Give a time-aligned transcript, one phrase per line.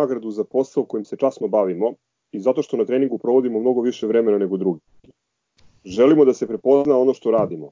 [0.00, 1.94] nagradu za posao kojim se časno bavimo
[2.32, 4.80] i zato što na treningu provodimo mnogo više vremena nego drugi.
[5.84, 7.70] Želimo da se prepozna ono što radimo.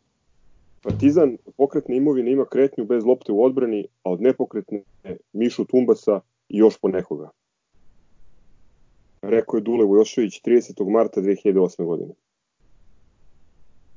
[0.83, 4.83] Partizan od pokretne imovine ima kretnju bez lopte u odbrani, a od nepokretne
[5.33, 7.31] Mišu Tumbasa i još po nekoga.
[9.23, 10.91] Rekao je Dule Vojošević 30.
[10.91, 11.85] marta 2008.
[11.85, 12.15] godine.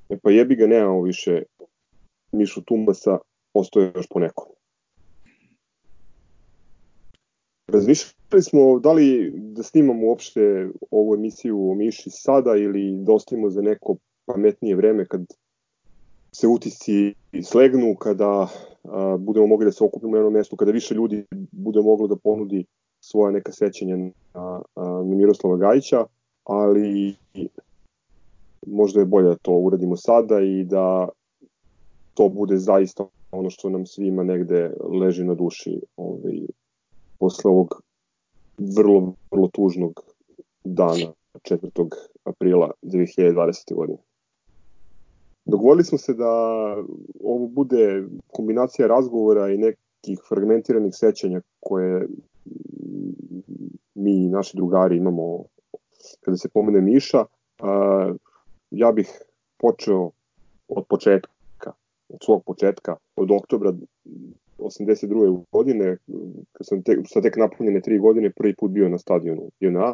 [0.09, 1.43] E pa jebi ga, nemamo više
[2.31, 3.17] Mišu Tumbasa,
[3.53, 4.45] postoje još po nekom.
[7.67, 13.49] Razmišljali smo da li da snimamo uopšte ovu emisiju o Miši sada ili da ostavimo
[13.49, 13.95] za neko
[14.25, 15.21] pametnije vreme kad
[16.31, 18.47] se utisci slegnu, kada
[18.83, 22.15] a, budemo mogli da se okupimo na jednom mestu, kada više ljudi bude moglo da
[22.15, 22.65] ponudi
[22.99, 26.05] svoje neka sećanja na, na Miroslava Gajića,
[26.43, 27.15] ali
[28.67, 31.09] možda je bolje da to uradimo sada i da
[32.13, 36.39] to bude zaista ono što nam svima negde leži na duši ovaj,
[37.21, 37.81] posle ovog
[38.57, 39.99] vrlo, vrlo tužnog
[40.63, 41.89] dana 4.
[42.23, 43.75] aprila 2020.
[43.75, 43.97] godine.
[45.45, 46.31] Dogovorili smo se da
[47.23, 52.07] ovo bude kombinacija razgovora i nekih fragmentiranih sećanja koje
[53.95, 55.43] mi i naši drugari imamo
[56.21, 57.25] kada se pomene Miša.
[58.71, 59.21] Ja bih
[59.57, 60.11] počeo
[60.67, 61.73] od početka,
[62.09, 63.73] od svog početka, od oktobra
[64.61, 65.43] 82.
[65.51, 65.97] godine,
[66.51, 69.93] kad sam tek, sa tek napunjene tri godine, prvi put bio na stadionu JNA.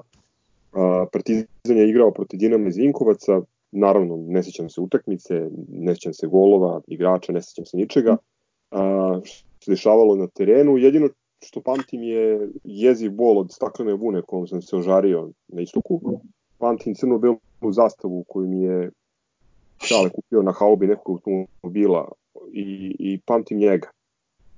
[1.11, 3.41] Partizan je igrao protiv Dinama iz Vinkovaca,
[3.72, 8.17] naravno ne sećam se utakmice, ne sećam se golova, igrača, ne sećam se ničega.
[8.72, 11.09] A, što se dešavalo na terenu, jedino
[11.45, 16.01] što pamtim je jeziv bol od staklene vune kojom sam se ožario na istoku.
[16.57, 17.39] Pamtim crno-belu
[17.72, 18.91] zastavu koju mi je
[19.78, 22.11] Čale kupio na haubi nekog automobila
[22.53, 23.89] i, i pamtim njega.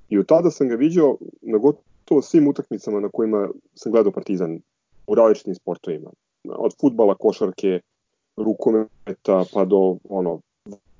[0.10, 4.60] I od tada sam ga viđao na gotovo svim utakmicama na kojima sam gledao Partizan
[5.08, 6.10] u različitim sportovima.
[6.44, 7.80] Od futbala, košarke,
[8.38, 10.42] rukometa pa do ono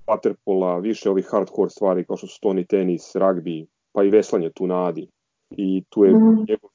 [0.08, 4.68] waterpola, više ovih hardcore stvari kao što su stoni tenis, ragbi, pa i veslanje tu
[4.68, 5.08] nadi.
[5.52, 6.46] I tu je mm.
[6.50, 6.70] njegov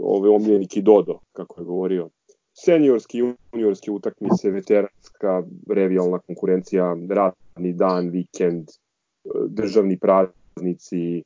[0.00, 2.08] ove omljeniki Dodo, kako je govorio.
[2.54, 3.18] Seniorski,
[3.52, 8.68] juniorski utakmice, veteranska, revijalna konkurencija, radni dan, vikend,
[9.48, 11.22] državni praznici,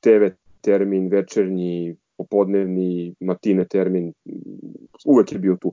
[0.00, 4.12] TV termin, večernji, popodnevni, matine termin,
[5.04, 5.72] uvek je bio tu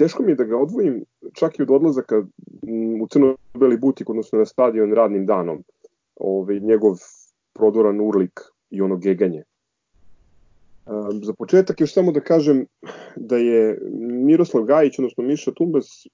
[0.00, 2.22] teško mi je da ga odvojim čak i od odlazaka
[3.02, 5.64] u crno-beli butik, odnosno na stadion radnim danom.
[6.16, 6.96] Ovaj, njegov
[7.52, 8.40] prodoran urlik
[8.70, 9.42] i ono geganje.
[11.22, 12.64] Za početak još samo da kažem
[13.16, 13.78] da je
[14.24, 16.06] Miroslav Gajić, odnosno Miša Tumbas,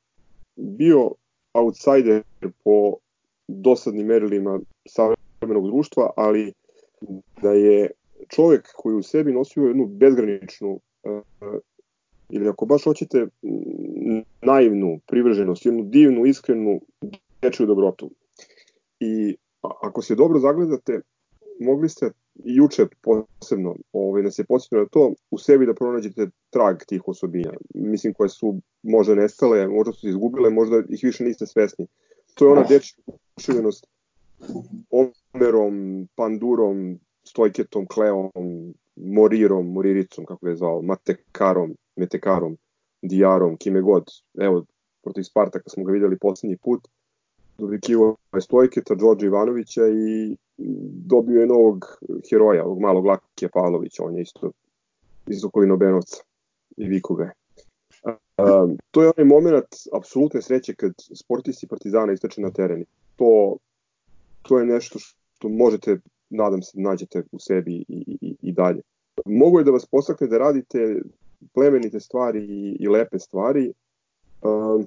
[0.56, 1.10] bio
[1.54, 2.22] outsider
[2.64, 2.96] po
[3.48, 4.60] dosadnim merilima
[5.40, 6.52] savremenog društva, ali
[7.42, 7.90] da je
[8.28, 11.22] čovek koji u sebi nosio jednu bezgraničnu uh,
[12.28, 13.26] ili ako baš hoćete
[14.42, 16.80] naivnu privrženost, jednu divnu, iskrenu
[17.42, 18.10] dečju dobrotu.
[19.00, 21.00] I ako se dobro zagledate,
[21.60, 26.76] mogli ste juče posebno ovaj, da se podsjetite na to, u sebi da pronađete trag
[26.88, 27.52] tih osobina.
[27.74, 31.86] Mislim koje su možda nestale, možda su izgubile, možda ih više niste svesni.
[32.34, 32.96] To je ona dečja
[33.36, 33.86] ušivenost
[35.36, 38.30] Omerom, Pandurom, Stojketom, Kleom,
[38.96, 42.56] Morirom, Moriricom, kako je zvao, Matekarom, Metekarom,
[43.02, 44.04] Dijarom, kime god.
[44.38, 44.64] Evo,
[45.02, 46.88] protiv Spartaka smo ga videli poslednji put.
[47.58, 50.36] Dobrikivo je Stojketa, Đorđe Ivanovića i
[51.06, 51.84] dobio je novog
[52.30, 54.50] heroja, ovog malog Lakija Pavlovića, on je isto
[55.26, 56.16] iz okolino Benovca
[56.76, 57.32] i Viku ga je.
[58.04, 62.84] Uh, to je onaj moment apsolutne sreće kad sportisti Partizana istrače na teren.
[63.16, 63.56] To,
[64.42, 65.98] to je nešto što možete,
[66.30, 68.80] nadam se, nađete u sebi i, i, i dalje.
[69.26, 71.02] Mogu je da vas postakne da radite
[71.54, 73.72] plemenite stvari i, i lepe stvari.
[74.42, 74.84] Uh,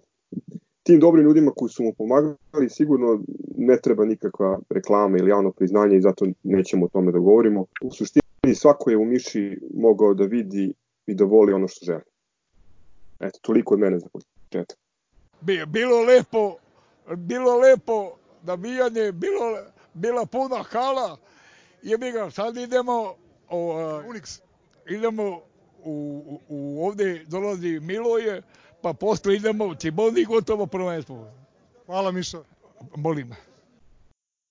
[0.84, 3.24] tim dobrim ljudima koji su mu pomagali sigurno
[3.58, 7.66] ne treba nikakva reklama ili javno priznanje i zato nećemo o tome da govorimo.
[7.82, 10.74] U suštini svako je u Miši mogao da vidi
[11.06, 12.02] i da voli ono što želi.
[13.20, 14.78] Eto, toliko od mene za početak.
[15.68, 16.56] Bilo lepo,
[17.16, 18.12] bilo lepo
[18.44, 19.58] navijanje, bilo,
[19.94, 21.18] bila puna hala
[21.84, 23.16] i mi ga sad idemo
[23.50, 23.58] o,
[24.10, 24.40] Unix.
[24.90, 25.42] idemo
[25.84, 28.42] u, u, ovde dolazi Miloje,
[28.82, 31.32] pa posle idemo u Ciboni gotovo prvenstvo.
[31.86, 32.40] Hvala Miša.
[32.96, 33.32] Molim.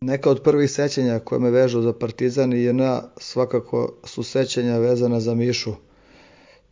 [0.00, 5.20] Neka od prvih sećanja koje me vežu za Partizan i JNA svakako su sećanja vezana
[5.20, 5.72] za Mišu.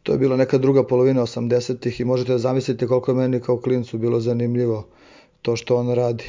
[0.03, 3.61] To je bila neka druga polovina 80-ih i možete da zamislite koliko je meni kao
[3.61, 4.87] klincu bilo zanimljivo
[5.43, 6.25] to što on radi.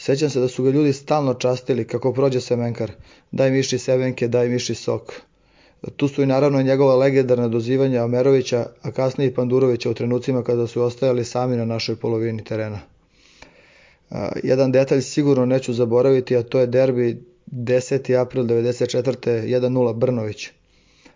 [0.00, 2.92] Sećam se da su ga ljudi stalno častili kako prođe semenkar.
[3.30, 5.12] Daj miši semenke, daj miši sok.
[5.96, 10.66] Tu su i naravno njegova legendarna dozivanja Omerovića, a kasnije i Pandurovića u trenucima kada
[10.66, 12.78] su ostajali sami na našoj polovini terena.
[14.42, 18.20] Jedan detalj sigurno neću zaboraviti, a to je derbi 10.
[18.20, 19.14] april 94.
[19.26, 20.48] 1-0 Brnović.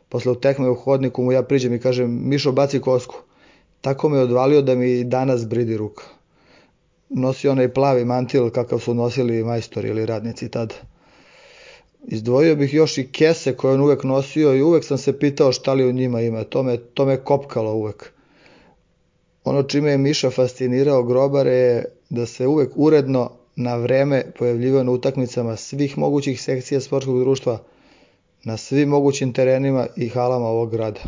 [0.09, 3.17] Posle utekme u hodniku mu ja priđem i kažem Mišo baci kosku.
[3.81, 6.05] Tako me odvalio da mi danas bridi ruka.
[7.09, 10.75] Nosio onaj plavi mantil kakav su nosili majstori ili radnici tada.
[12.07, 15.73] Izdvojio bih još i kese koje on uvek nosio i uvek sam se pitao šta
[15.73, 16.45] li u njima ima.
[16.45, 18.13] To me, to me kopkalo uvek.
[19.45, 24.93] Ono čime je Miša fascinirao grobare je da se uvek uredno na vreme pojavljivao na
[24.93, 27.59] utakmicama svih mogućih sekcija sportskog društva
[28.45, 31.01] na svim mogućim terenima i halama ovog grada.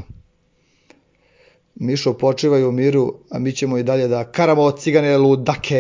[1.81, 5.77] Mišo počivaj u miru, a mi ćemo i dalje da karamo cigane ludake.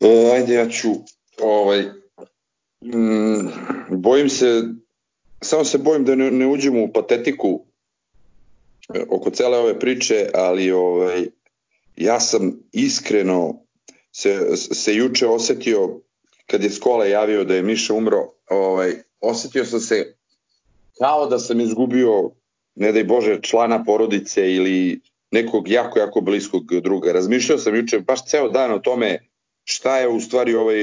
[0.00, 0.88] E, ajde, ja ću
[1.42, 1.82] ovaj,
[2.80, 3.48] mm,
[3.90, 4.62] bojim se,
[5.40, 7.64] samo se bojim da ne, ne uđemo u patetiku
[8.94, 11.26] e, oko cele ove priče, ali ovaj,
[11.96, 13.62] ja sam iskreno
[14.12, 16.00] se, se juče osetio
[16.46, 20.14] kad je Skola javio da je Miša umro, ovaj, osetio sam se
[20.98, 22.30] kao da sam izgubio,
[22.76, 25.00] ne daj Bože, člana porodice ili
[25.30, 27.12] nekog jako, jako bliskog druga.
[27.12, 29.18] Razmišljao sam juče baš ceo dan o tome
[29.64, 30.78] šta je u stvari ovaj,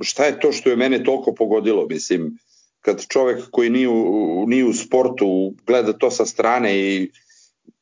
[0.00, 2.38] šta je to što je mene toliko pogodilo, mislim,
[2.80, 7.10] kad čovek koji nije u, nije u sportu gleda to sa strane i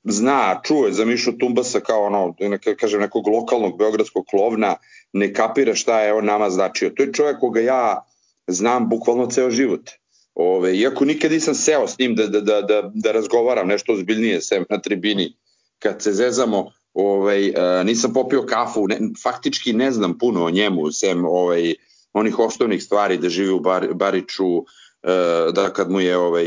[0.05, 4.77] zna, čuje za Mišu Tumbasa kao ono, neka, kažem, nekog lokalnog beogradskog klovna,
[5.13, 6.91] ne kapira šta je on nama značio.
[6.91, 8.07] To je čovjek koga ja
[8.47, 9.91] znam bukvalno ceo život.
[10.39, 14.41] Ove, iako nikad nisam seo s njim da, da, da, da, da razgovaram nešto ozbiljnije
[14.41, 15.37] sem na tribini,
[15.79, 17.53] kad se zezamo, ovaj,
[17.85, 21.75] nisam popio kafu, ne, faktički ne znam puno o njemu, sem ovaj,
[22.13, 24.65] onih osnovnih stvari da živi u bar, Bariču,
[25.03, 26.47] E, da kad mu je ovaj,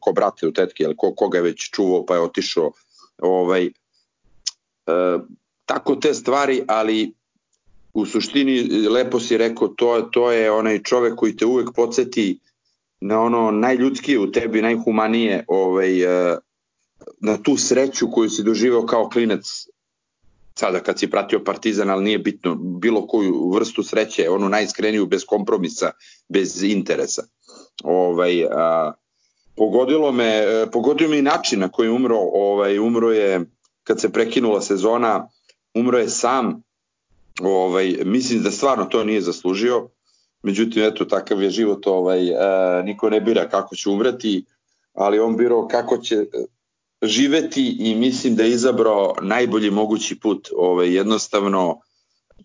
[0.00, 2.72] ko brate u tetke, ili ko, koga je već čuvao pa je otišao,
[3.18, 3.70] ovaj,
[5.66, 7.12] tako te stvari, ali
[7.94, 12.38] u suštini lepo si rekao, to, to je onaj čovek koji te uvek podsjeti
[13.00, 15.90] na ono najljudskije u tebi, najhumanije, ovaj,
[17.20, 19.66] na tu sreću koju si doživao kao klinac
[20.60, 25.24] sada kad si pratio Partizan, ali nije bitno, bilo koju vrstu sreće, onu najiskreniju, bez
[25.24, 25.92] kompromisa,
[26.28, 27.22] bez interesa.
[27.84, 28.92] Ovaj, a,
[29.56, 33.40] pogodilo me, e, pogodio mi način na koji umro, ovaj, umro je,
[33.84, 35.28] kad se prekinula sezona,
[35.74, 36.62] umro je sam,
[37.42, 39.88] ovaj, mislim da stvarno to nije zaslužio,
[40.42, 44.44] međutim, eto, takav je život, ovaj, a, niko ne bira kako će umreti,
[44.94, 46.24] ali on birao kako će
[47.02, 50.48] živeti i mislim da je izabrao najbolji mogući put.
[50.56, 51.80] Ovaj, jednostavno,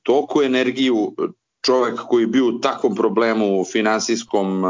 [0.04, 1.16] toku energiju
[1.62, 4.64] čovek koji je bio u takvom problemu finansijskom,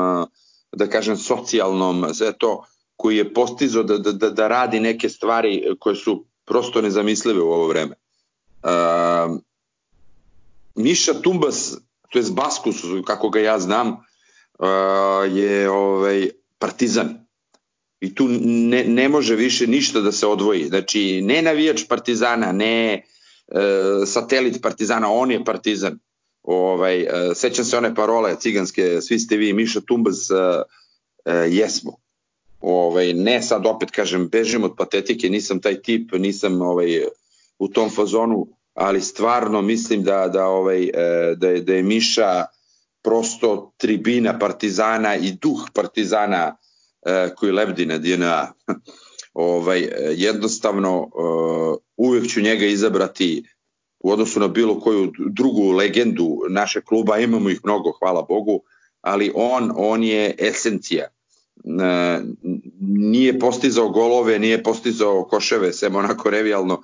[0.71, 2.63] da kažem socijalnom, sve to,
[2.95, 7.51] koji je postizao da, da, da, da radi neke stvari koje su prosto nezamislive u
[7.51, 7.95] ovo vreme.
[10.75, 11.77] Miša Tumbas,
[12.09, 13.97] to je Baskus, kako ga ja znam,
[15.31, 16.29] je ovaj,
[16.59, 17.25] partizan
[17.99, 20.65] i tu ne, ne može više ništa da se odvoji.
[20.65, 23.03] Znači, ne navijač Partizana, ne e,
[24.05, 25.99] satelit Partizana, on je Partizan.
[26.43, 30.33] Ovaj, e, sećam se one parole ciganske, svi ste vi, Miša Tumbas, e,
[31.49, 31.97] jesmo.
[32.61, 37.03] Ovaj, ne sad opet kažem, bežim od patetike, nisam taj tip, nisam ovaj,
[37.59, 42.45] u tom fazonu, ali stvarno mislim da, da, ovaj, e, da, je, da je Miša
[43.03, 46.57] prosto tribina Partizana i duh Partizana
[47.05, 48.53] E, koji lebdi na DNA.
[49.33, 53.43] ovaj, jednostavno uh, uvek ću njega izabrati
[53.99, 58.61] u odnosu na bilo koju drugu legendu naše kluba, imamo ih mnogo, hvala Bogu,
[59.01, 61.07] ali on, on je esencija.
[62.79, 66.83] Nije postizao golove, nije postizao koševe, sem onako revijalno,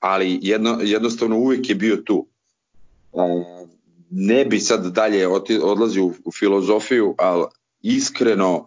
[0.00, 2.26] ali jedno, jednostavno uvek je bio tu.
[3.12, 3.24] Uh,
[4.10, 5.28] ne bi sad dalje
[5.62, 7.44] odlazio u, u filozofiju, ali
[7.82, 8.66] iskreno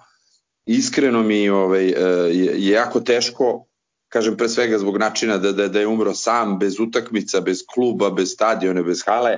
[0.66, 1.94] iskreno mi ovaj, e,
[2.34, 3.66] je jako teško,
[4.10, 8.10] kažem pre svega zbog načina da, da, da je umro sam, bez utakmica, bez kluba,
[8.10, 9.38] bez stadione, bez hale,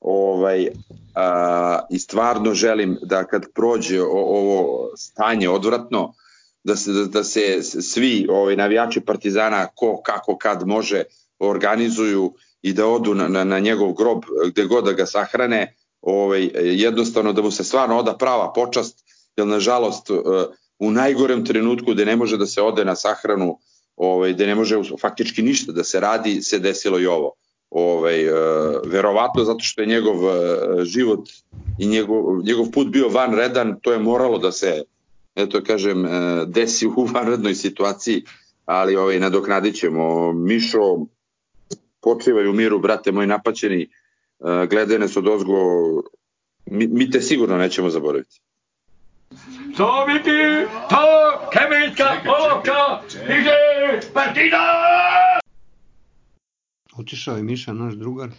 [0.00, 0.68] ovaj,
[1.14, 6.14] a, i stvarno želim da kad prođe ovo stanje odvratno,
[6.64, 11.02] da se, da, da se svi ovaj, navijači Partizana ko, kako, kad može
[11.38, 16.50] organizuju i da odu na, na, na njegov grob gde god da ga sahrane, ovaj,
[16.54, 19.04] jednostavno da mu se stvarno oda prava počast,
[19.36, 20.10] jer nažalost
[20.78, 23.58] u najgorem trenutku gde ne može da se ode na sahranu,
[23.96, 27.32] ovaj, gde ne može faktički ništa da se radi, se desilo i ovo.
[27.70, 28.36] ovaj, uh,
[28.86, 30.32] verovatno zato što je njegov uh,
[30.82, 31.28] život
[31.78, 34.82] i njegov, njegov put bio vanredan, to je moralo da se,
[35.36, 36.06] eto kažem,
[36.46, 38.24] desi u vanrednoj situaciji,
[38.64, 40.32] ali ovaj, nadoknadit ćemo.
[40.32, 41.06] Mišo,
[42.08, 43.88] počivaj u miru, brate moj napaćeni,
[44.38, 45.54] uh, gledaj nas od ozgo,
[46.66, 48.40] mi, mi te sigurno nećemo zaboraviti.
[49.76, 50.38] Zoviti
[50.90, 51.04] to
[51.52, 52.04] kemijska
[52.38, 52.80] olovka
[53.24, 53.58] ide
[54.14, 54.64] partida!
[56.98, 58.30] Otišao je Miša, naš drugar,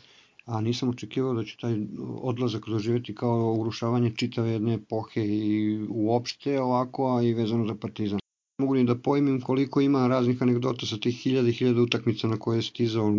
[0.45, 1.75] a nisam očekivao da će taj
[2.21, 8.19] odlazak doživjeti kao urušavanje čitave jedne epohe i uopšte ovako, a i vezano za Partizan.
[8.59, 12.37] Mogu ni da pojmim koliko ima raznih anegdota sa tih hiljada i hiljada utakmica na
[12.37, 13.11] koje je stizao,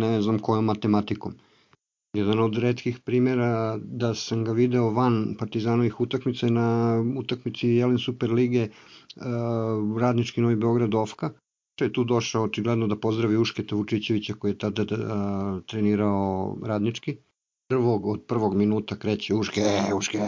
[0.00, 1.34] ne znam kojom matematikom.
[2.16, 8.68] Jedan od redkih primjera da sam ga video van Partizanovih utakmica na utakmici Jelen Superlige
[8.68, 9.22] uh,
[10.00, 11.30] Radnički Novi Beograd Ofka.
[11.80, 17.16] Je tu došao očigledno da pozdravi Ušketa Vučićevića koji je tada uh, trenirao Radnički.
[17.68, 19.60] Prvog, od prvog minuta kreće Uške,
[19.96, 20.18] Uške,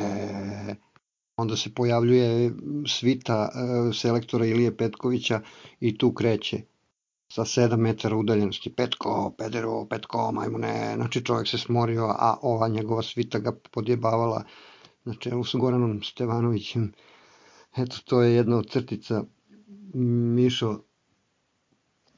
[1.40, 2.52] onda se pojavljuje
[2.86, 5.40] svita uh, selektora Ilije Petkovića
[5.80, 6.62] i tu kreće
[7.28, 8.74] sa 7 metara udaljenosti.
[8.74, 10.92] Petko, pedero, petko, majmune.
[10.96, 14.44] Znači čovjek se smorio, a ova njegova svita ga podjebavala
[15.04, 16.92] na čelu s Goranom Stevanovićem.
[17.76, 19.22] Eto, to je jedna od crtica.
[20.34, 20.80] Mišo,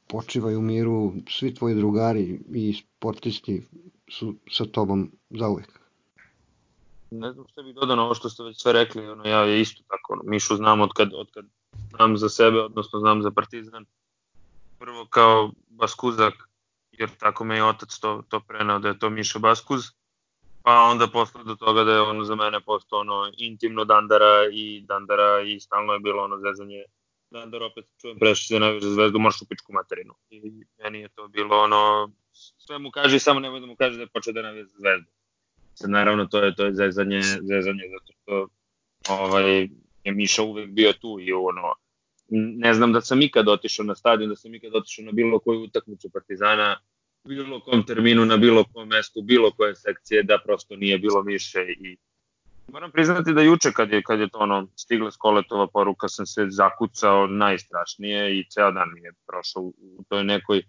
[0.07, 3.63] počivaj u miru, svi tvoji drugari i sportisti
[4.11, 5.82] su sa tobom zauvek.
[7.13, 9.61] Ne znam što bih dodao na ovo što ste već sve rekli, ono, ja je
[9.61, 11.45] isto tako, ono, Mišu znam od kad, od kad
[11.97, 13.87] znam za sebe, odnosno znam za Partizan,
[14.79, 16.35] prvo kao Baskuzak,
[16.93, 19.85] jer tako me je otac to, to prenao da je to Miša Baskuz,
[20.63, 24.81] pa onda posle do toga da je on za mene postao ono intimno Dandara i
[24.81, 26.85] Dandara i stalno je bilo ono zezanje
[27.31, 30.15] Dandar opet čujem prešli se na zvezdu, moraš u pičku materinu.
[30.31, 32.11] I meni je to bilo ono,
[32.59, 35.11] sve mu kaže, samo nemoj da mu kaže da je počeo da navije za zvezdu.
[35.75, 38.49] Sad naravno to je to je zezanje, zezanje zato što
[39.09, 39.69] ovaj,
[40.05, 41.75] je Miša uvek bio tu i ono,
[42.31, 45.63] ne znam da sam ikad otišao na stadion, da sam ikad otišao na bilo koju
[45.63, 46.81] utakmicu Partizana,
[47.25, 51.67] bilo kom terminu, na bilo kom mestu, bilo koje sekcije, da prosto nije bilo Miše
[51.81, 51.97] i
[52.73, 56.27] Moram priznati da juče kad je, kad je to ono stigla s koletova poruka sam
[56.27, 60.63] se zakucao najstrašnije i ceo dan mi je prošao u toj nekoj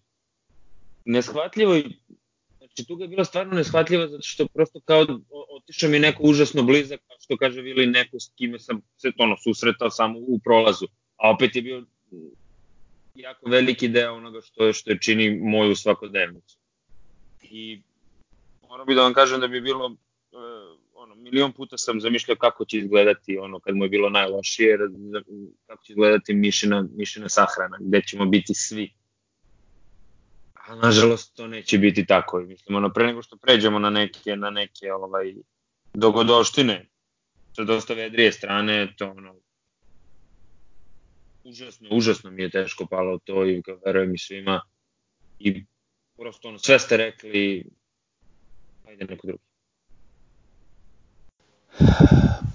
[1.06, 1.84] neshvatljivoj
[2.76, 5.06] znači tu ga je bilo stvarno neshvatljivo zato što prosto kao
[5.58, 9.38] otišao mi neko užasno blizak, kao što kaže Vili, neko s kime sam se ono
[9.38, 10.88] susretao samo u prolazu
[11.24, 11.86] a opet je bio
[13.16, 16.58] jako veliki deo onoga što je, što je čini moju svakodnevnicu.
[17.42, 17.82] I
[18.70, 19.98] moram bi da vam kažem da bi bilo uh,
[20.94, 24.78] ono, milion puta sam zamišljao kako će izgledati ono kad mu je bilo najlošije,
[25.68, 28.94] kako će izgledati mišina, mišina sahrana, gde ćemo biti svi.
[30.68, 32.40] A nažalost to neće biti tako.
[32.40, 35.34] Mislim, ono, pre nego što pređemo na neke, na neke ovaj,
[35.94, 36.90] dogodoštine
[37.56, 39.36] sa dosta vedrije strane, to ono,
[41.44, 44.62] užasno, užasno mi je teško palo to i verujem i svima
[45.40, 45.66] i
[46.18, 47.66] prosto ono, sve ste rekli
[48.88, 49.44] ajde neko drugi.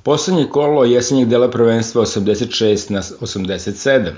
[0.04, 4.12] Poslednje kolo jesenjeg dela prvenstva 86 na 87.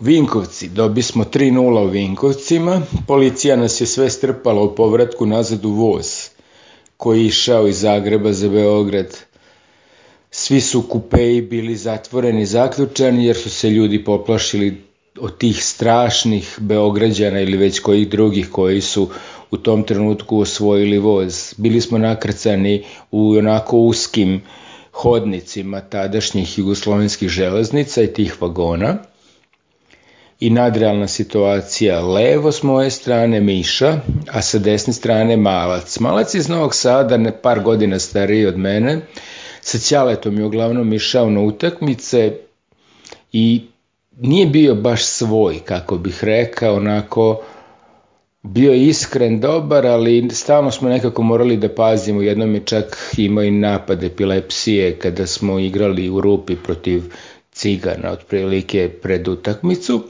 [0.00, 5.70] Vinkovci, dobi smo 3-0 u Vinkovcima, policija nas je sve strpala u povratku nazad u
[5.70, 6.28] voz,
[6.96, 9.16] koji je išao iz Zagreba za Beograd–
[10.32, 14.82] Svi su kupeji bili zatvoreni, zaključani, jer su se ljudi poplašili
[15.20, 19.08] od tih strašnih Beograđana ili već kojih drugih koji su
[19.50, 21.54] u tom trenutku osvojili voz.
[21.56, 24.42] Bili smo nakrcani u onako uskim
[24.92, 28.98] hodnicima tadašnjih jugoslovenskih železnica i tih vagona
[30.40, 32.00] i nadrealna situacija.
[32.00, 34.00] Levo s moje strane Miša,
[34.32, 35.98] a sa desne strane Malac.
[36.00, 39.00] Malac iz Novog Sada, ne par godina stariji od mene,
[39.60, 42.32] sa Ćaletom je uglavnom išao na utakmice
[43.32, 43.62] i
[44.20, 47.42] nije bio baš svoj, kako bih rekao, onako
[48.42, 52.22] bio iskren, dobar, ali stalno smo nekako morali da pazimo.
[52.22, 57.02] Jednom je čak imao i napad epilepsije kada smo igrali u rupi protiv
[57.52, 60.02] cigana, otprilike pred utakmicu.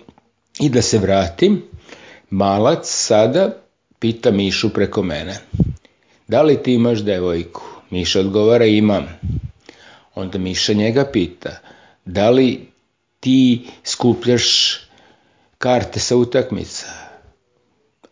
[0.61, 1.63] I da se vratim,
[2.31, 3.57] malac sada
[3.99, 5.39] pita Mišu preko mene.
[6.29, 7.63] Da li ti imaš devojku?
[7.91, 9.07] Miša odgovara imam.
[10.15, 11.51] Onda Miša njega pita,
[12.05, 12.69] da li
[13.21, 14.79] ti skupljaš
[15.59, 16.87] karte sa utakmica?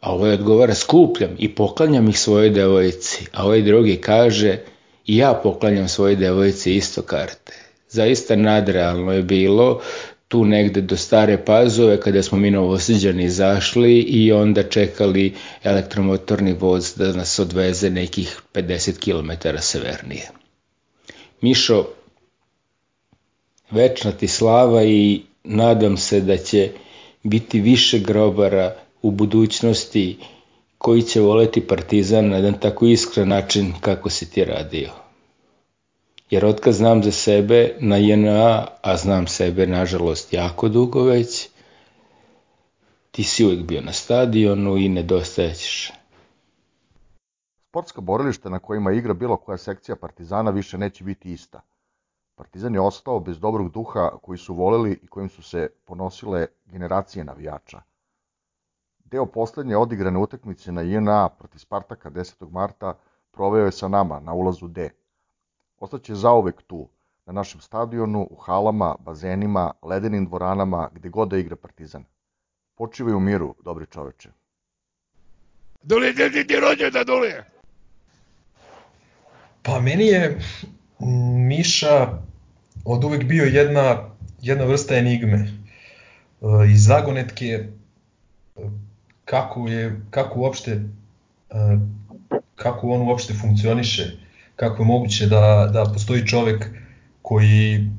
[0.00, 3.26] A ovaj odgovara, skupljam i poklanjam ih svojoj devojci.
[3.32, 4.58] A ovaj drugi kaže,
[5.06, 7.52] ja poklanjam svojoj devojci isto karte.
[7.88, 9.80] Zaista nadrealno je bilo,
[10.28, 16.94] tu negde do stare pazove kada smo mi novoseđani izašli i onda čekali elektromotorni voz
[16.96, 20.30] da nas odveze nekih 50 km severnije.
[21.40, 21.86] Mišo,
[23.70, 26.70] večna ti slava i nadam se da će
[27.22, 30.18] biti više grobara u budućnosti
[30.78, 35.07] koji će voleti Partizan na jedan tako iskren način kako si ti radio.
[36.30, 41.50] Jer otkad znam za sebe na JNA, a znam sebe nažalost jako dugo već,
[43.10, 45.92] ti si uvijek bio na stadionu i nedostajećeš.
[47.68, 51.60] Sportska borilišta na kojima igra bilo koja sekcija Partizana više neće biti ista.
[52.34, 57.24] Partizan je ostao bez dobrog duha koji su voleli i kojim su se ponosile generacije
[57.24, 57.82] navijača.
[59.04, 62.50] Deo poslednje odigrane utakmice na JNA proti Spartaka 10.
[62.50, 62.94] marta
[63.30, 64.90] proveo je sa nama na ulazu D.
[65.80, 66.88] Ostaće zauvek tu,
[67.26, 72.04] na našem stadionu, u halama, bazenima, ledenim dvoranama, gde god da igra Partizan.
[72.74, 74.30] Počivaj u miru, dobri čoveče.
[75.82, 77.44] Dole, gde ti ti da dole?
[79.62, 80.38] Pa meni je
[81.48, 82.18] Miša
[82.84, 84.10] od uvek bio jedna,
[84.42, 85.38] jedna vrsta enigme.
[85.38, 85.46] E,
[86.72, 87.68] iz zagonetke
[89.24, 90.70] kako je kako uopšte
[91.50, 91.78] e,
[92.54, 94.18] kako on uopšte funkcioniše,
[94.58, 96.66] kako je moguće da, da postoji čovek
[97.22, 97.90] koji,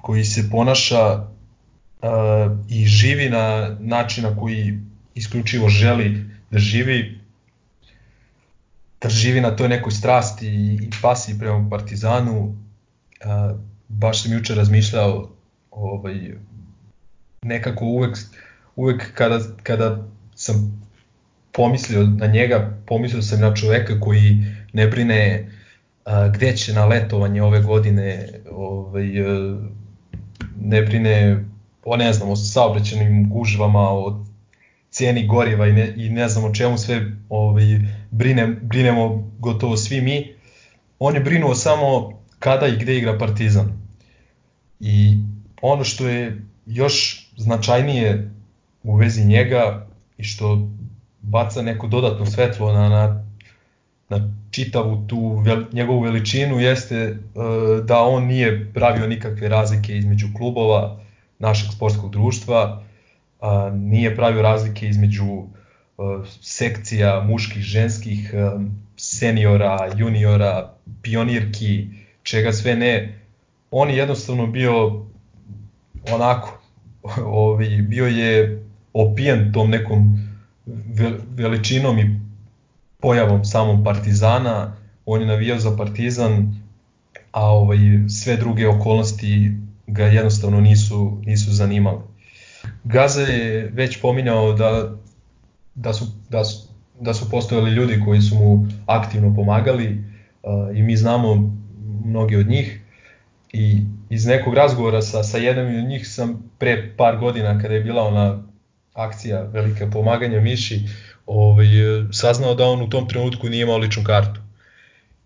[0.00, 4.78] koji se ponaša uh, i živi na način na koji
[5.14, 7.20] isključivo želi da živi,
[9.02, 12.38] da živi na toj nekoj strasti i, i pasiji prema Partizanu.
[12.44, 15.30] Uh, baš sam juče razmišljao
[15.70, 16.14] ovaj,
[17.42, 18.18] nekako uvek,
[18.76, 20.04] uvek kada, kada
[20.34, 20.82] sam
[21.52, 25.50] pomislio na njega, pomislio sam na čoveka koji ne brine
[26.34, 29.06] gde će na letovanje ove godine, ovaj,
[30.60, 31.44] ne brine
[31.84, 34.24] o ne znam, o saobraćenim gužvama, o
[34.90, 37.64] cijeni goriva i ne, i ne znam o čemu sve ovaj,
[38.10, 40.34] brine, brinemo gotovo svi mi.
[40.98, 43.72] On je brinuo samo kada i gde igra Partizan.
[44.80, 45.18] I
[45.62, 48.30] ono što je još značajnije
[48.82, 49.86] u vezi njega
[50.18, 50.68] i što
[51.20, 53.24] baca neko dodatno svetlo na, na,
[54.08, 60.26] na čitavu tu vel, njegovu veličinu jeste uh, da on nije pravio nikakve razlike između
[60.36, 61.00] klubova
[61.38, 62.82] našeg sportskog društva,
[63.40, 65.46] uh, nije pravio razlike između uh,
[66.40, 68.62] sekcija muških, ženskih, uh,
[68.96, 71.86] seniora, juniora, pionirki,
[72.22, 73.18] čega sve ne.
[73.70, 75.02] On je jednostavno bio
[76.12, 76.60] onako,
[77.24, 80.28] ovi, bio je opijen tom nekom
[81.36, 82.27] veličinom i
[83.00, 86.54] pojavom samom Partizana, on je navijao za Partizan,
[87.32, 89.52] a ovaj, sve druge okolnosti
[89.86, 92.00] ga jednostavno nisu, nisu zanimale.
[92.84, 94.94] Gaza je već pominjao da,
[95.74, 96.68] da, su, da, su,
[97.00, 100.04] da su postojali ljudi koji su mu aktivno pomagali
[100.42, 101.52] uh, i mi znamo
[102.04, 102.80] mnogi od njih
[103.52, 107.80] i iz nekog razgovora sa, sa jednom od njih sam pre par godina kada je
[107.80, 108.42] bila ona
[108.94, 110.80] akcija velika pomaganja Miši,
[111.28, 111.66] ovaj,
[112.12, 114.40] saznao da on u tom trenutku nije imao ličnu kartu.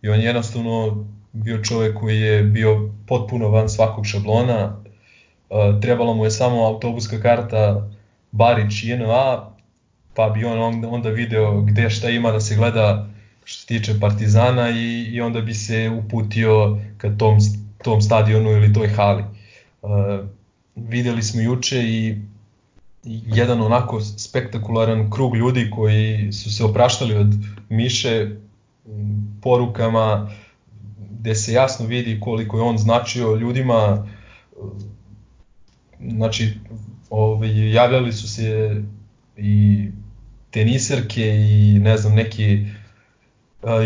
[0.03, 4.83] I on je jednostavno bio čovek koji je bio potpuno van svakog šablona,
[5.83, 7.89] trebala mu je samo autobuska karta
[8.31, 9.51] Barić JNA,
[10.15, 13.09] pa bi on onda video gde šta ima da se gleda
[13.45, 17.39] što se tiče Partizana i, i onda bi se uputio ka tom,
[17.85, 19.25] tom stadionu ili toj hali.
[19.83, 19.91] Uh,
[20.77, 22.17] videli smo juče i
[23.05, 27.35] jedan onako spektakularan krug ljudi koji su se opraštali od
[27.69, 28.31] Miše
[29.43, 30.31] porukama
[31.11, 34.07] gde se jasno vidi koliko je on značio ljudima.
[36.11, 36.53] Znači
[37.11, 38.77] ovaj, javljali su se
[39.37, 39.89] i
[40.51, 42.67] teniserke i ne znam neki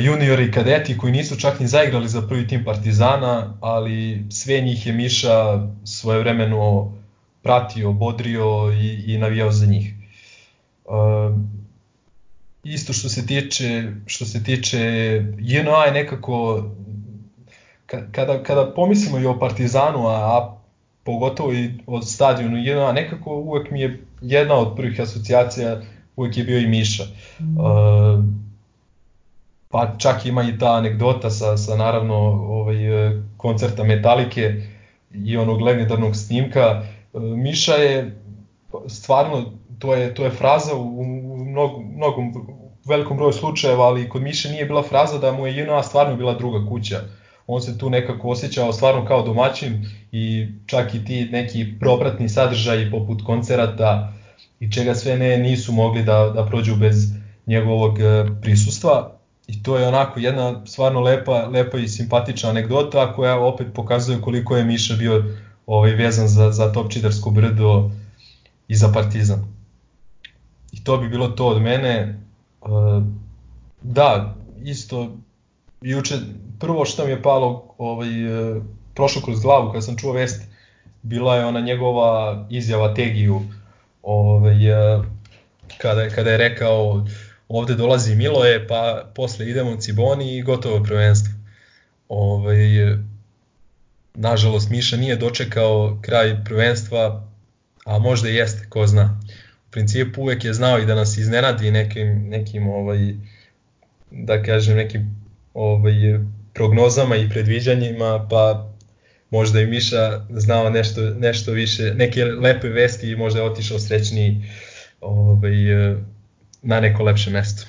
[0.05, 4.87] juniori i kadeti koji nisu čak ni zaigrali za prvi tim Partizana, ali sve njih
[4.87, 6.96] je Miša svojevremeno
[7.47, 9.95] pratio, bodrio i, i navijao za njih.
[10.85, 11.39] Uh,
[12.65, 14.79] isto što se tiče što se tiče
[15.39, 16.65] JNA je nekako
[17.87, 20.57] kada, kada pomislimo i o Partizanu, a, a
[21.05, 25.81] pogotovo i o stadionu JNA, nekako uvek mi je jedna od prvih asocijacija
[26.17, 27.05] uvek je bio i Miša.
[27.41, 28.25] Uh,
[29.69, 32.15] pa čak ima i ta anegdota sa, sa naravno
[32.49, 32.77] ovaj,
[33.37, 34.63] koncerta Metalike
[35.15, 36.83] i onog legendarnog snimka
[37.21, 38.21] Miša je
[38.89, 41.05] stvarno, to je, to je fraza u, u
[41.45, 42.33] mnogom, mnogom
[42.85, 46.35] velikom broju slučajeva, ali kod Miše nije bila fraza da mu je JNA stvarno bila
[46.35, 47.01] druga kuća.
[47.47, 52.91] on se tu nekako osjećao stvarno kao domaćin i čak i ti neki propratni sadržaji
[52.91, 54.13] poput koncerata
[54.61, 56.97] i čega sve ne nisu mogli da, da prođu bez
[57.47, 59.13] njegovog e, prisustva
[59.47, 64.57] i to je onako jedna stvarno lepa, lepa i simpatična anegdota koja opet pokazuje koliko
[64.57, 65.25] je Miša bio
[65.67, 67.91] ovaj, vezan za, za Topčidarsko brdo
[68.69, 69.45] i za Partizan.
[70.73, 71.93] I to bi bilo to od mene.
[71.93, 72.17] E,
[73.83, 75.17] da, isto
[75.81, 76.15] juče
[76.61, 78.61] prvo što mi je palo ovaj e,
[78.95, 80.43] prošlo kroz glavu kad sam čuo vest
[81.03, 83.41] bila je ona njegova izjava Tegiju
[84.03, 85.03] ovaj e,
[85.79, 87.05] kada kada je rekao
[87.49, 91.35] ovde dolazi Miloje pa posle idemo Ciboni i gotovo prvenstvo.
[92.09, 92.59] Ovaj
[94.17, 97.29] nažalost Miša nije dočekao kraj prvenstva,
[97.85, 99.21] a možda jeste, ko zna.
[99.69, 103.15] U principu uvek je znao i da nas iznenadi nekim, nekim ovaj,
[104.11, 105.17] da kažem, nekim
[105.55, 105.95] ovaj,
[106.55, 108.73] prognozama i predviđanjima, pa
[109.31, 114.45] možda i Miša znao nešto, nešto više, neke lepe vesti i možda je otišao srećniji
[115.01, 115.57] ovaj,
[116.63, 117.67] na neko lepše mesto.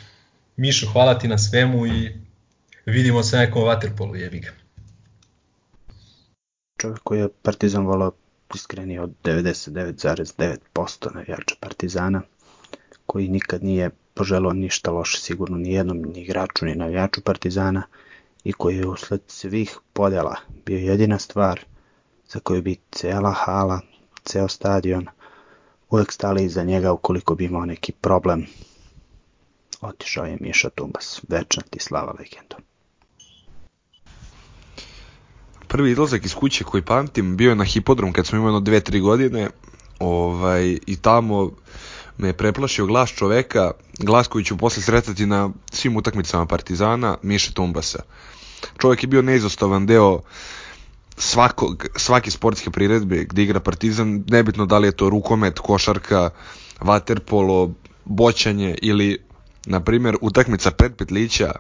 [0.58, 2.12] Mišo, hvala ti na svemu i
[2.86, 4.67] vidimo se nekom vaterpolu, jebi ga
[6.78, 8.12] čovjek koji je Partizan volao
[8.56, 12.22] iskreni od 99,9% navijača Partizana,
[13.06, 17.84] koji nikad nije poželao ništa loše sigurno ni jednom ni igraču ni navijaču Partizana
[18.44, 20.36] i koji je usled svih podela
[20.66, 21.66] bio jedina stvar
[22.28, 23.80] za koju bi cela hala,
[24.24, 25.08] ceo stadion
[25.90, 28.46] uvek stali iza njega ukoliko bi imao neki problem.
[29.82, 32.67] Otišao je Miša Tumbas, večna ti slava legendom
[35.78, 38.80] prvi izlazak iz kuće koji pamtim bio je na hipodrom kad smo imali jedno dve,
[38.80, 39.50] tri godine
[40.00, 41.52] ovaj, i tamo
[42.18, 48.00] me preplašio glas čoveka, glas koji ću posle sretati na svim utakmicama Partizana, Miše Tumbasa.
[48.82, 50.22] Čovjek je bio neizostavan deo
[51.18, 56.30] svakog, svake sportske priredbe gde igra Partizan, nebitno da li je to rukomet, košarka,
[56.82, 57.72] vaterpolo,
[58.06, 59.18] boćanje ili,
[59.66, 61.52] na primjer, utakmica pred petlića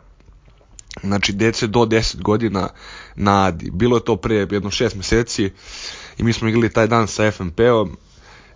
[1.03, 2.69] znači dece do 10 godina
[3.15, 3.71] na Adi.
[3.71, 5.51] Bilo je to pre jedno 6 meseci
[6.17, 7.97] i mi smo igrali taj dan sa FMP-om.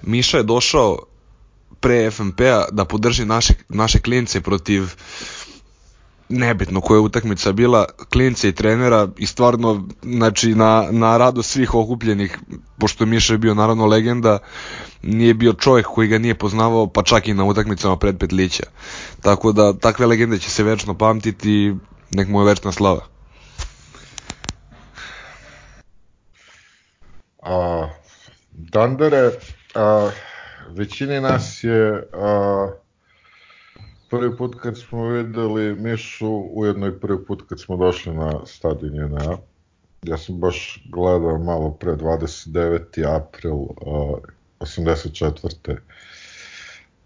[0.01, 0.97] Miša je došao
[1.79, 4.83] pre FMP-a da podrži naše, naše klince protiv
[6.31, 11.75] nebitno koja je utakmica bila klince i trenera i stvarno znači na, na rado svih
[11.75, 12.39] okupljenih
[12.79, 14.39] pošto Miša je bio naravno legenda
[15.01, 18.63] nije bio čovjek koji ga nije poznavao pa čak i na utakmicama pred Petlića
[19.21, 21.75] tako da takve legende će se večno pamtiti
[22.13, 23.01] nek mu je večna slava.
[27.41, 27.87] A,
[28.51, 29.31] Dandere,
[29.75, 30.09] a,
[30.69, 32.71] većini nas je a,
[34.09, 38.95] prvi put kad smo videli Mišu, ujedno i prvi put kad smo došli na stadion
[38.95, 39.37] JNA.
[40.03, 43.15] Ja sam baš gledao malo pre 29.
[43.15, 44.17] april a,
[44.59, 45.77] 84.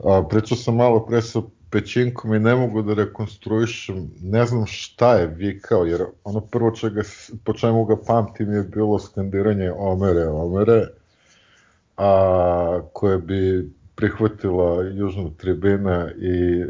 [0.03, 1.41] A, pričao sam malo pre sa
[1.75, 7.01] pećinkom i ne mogu da rekonstruišem, ne znam šta je vikao, jer ono prvo čega,
[7.43, 10.87] po čemu ga pamtim je bilo skandiranje Omere, Omere,
[11.97, 16.63] a, koje bi prihvatila južna tribina i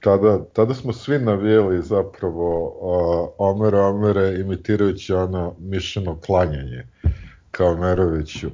[0.00, 6.86] tada, tada smo svi navijeli zapravo a, Omere, Omere imitirajući ono mišljeno klanjanje
[7.50, 8.50] kao Meroviću.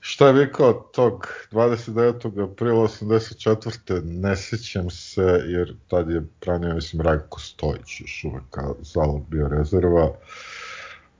[0.00, 2.52] Šta je vikao tog 29.
[2.52, 4.02] aprila 84.
[4.04, 8.44] ne sećam se, jer tad je pranio, mislim, Rajko Stojić još uvek
[8.80, 10.12] zalog bio rezerva,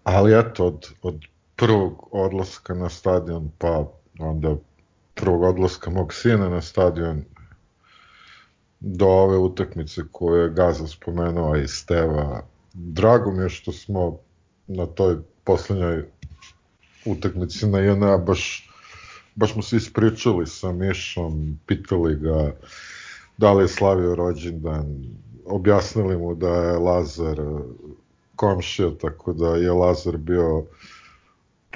[0.05, 1.21] ali eto, od, od
[1.57, 3.85] prvog odlaska na stadion, pa
[4.19, 4.57] onda
[5.15, 7.25] prvog odlaska mog sina na stadion,
[8.81, 12.43] do ove utakmice koje je Gaza spomenuo i Steva.
[12.73, 14.19] Drago mi je što smo
[14.67, 16.05] na toj poslednjoj
[17.07, 18.66] utakmici na JNA baš
[19.37, 22.53] baš smo se ispričali sa Mišom, pitali ga
[23.37, 25.05] da li je slavio rođendan,
[25.45, 27.37] objasnili mu da je Lazar
[28.37, 30.65] komšija, tako da je Lazar bio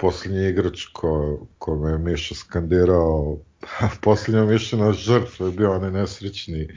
[0.00, 3.38] poslednji igrač ko, kome je Miša skandirao.
[4.02, 6.68] Poslednja Mišina žrtva je bio onaj nesrećni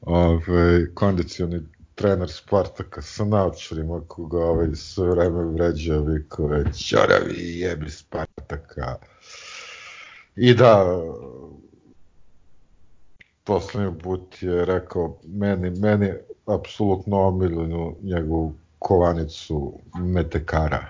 [0.00, 1.60] ove, kondicioni
[1.94, 8.96] trener Spartaka sa naočarima koga ovaj, sve vreme vređa vikove čoravi jebi Spartaka
[10.42, 11.02] I da,
[13.44, 16.12] poslednji put je rekao meni, meni
[16.46, 20.86] apsolutno omiljenu njegovu kovanicu metekara.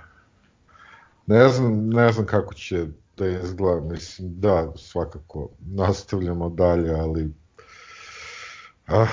[1.26, 2.86] Ne znam, ne znam kako će
[3.16, 7.30] da izgleda, mislim, da, svakako, nastavljamo dalje, ali
[8.86, 9.06] ah,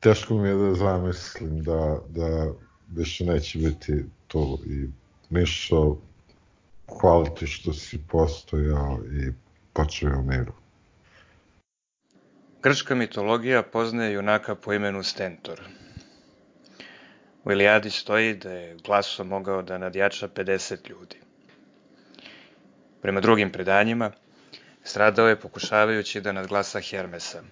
[0.00, 2.52] teško mi je da zamislim da, da
[2.88, 4.88] više neće biti to i
[5.30, 5.96] Mišo,
[6.86, 9.32] hvala ti što si postojao i
[9.72, 10.52] počeo u miru.
[12.62, 15.60] Grčka mitologija poznaje junaka po imenu Stentor.
[17.44, 21.16] U Ilijadi stoji da je glasom mogao da nadjača 50 ljudi.
[23.02, 24.10] Prema drugim predanjima,
[24.84, 27.42] stradao je pokušavajući da nadglasa Hermesa,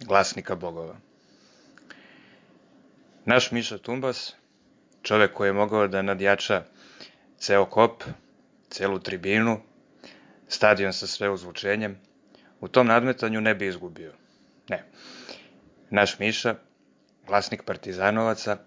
[0.00, 0.96] glasnika bogova.
[3.24, 4.34] Naš Miša Tumbas,
[5.02, 6.64] čovek koji je mogao da nadjača
[7.38, 8.02] ceo kop,
[8.76, 9.60] celu tribinu,
[10.48, 11.96] stadion sa sve uzvučenjem,
[12.60, 14.12] u tom nadmetanju ne bi izgubio.
[14.68, 14.82] Ne.
[15.90, 16.54] Naš Miša,
[17.26, 18.58] glasnik partizanovaca,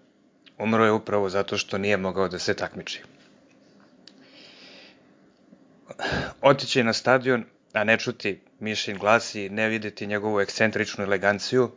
[0.58, 3.02] umro je upravo zato što nije mogao da se takmiči.
[6.42, 11.70] Otići na stadion, a ne čuti Mišin glas i ne videti njegovu ekscentričnu eleganciju,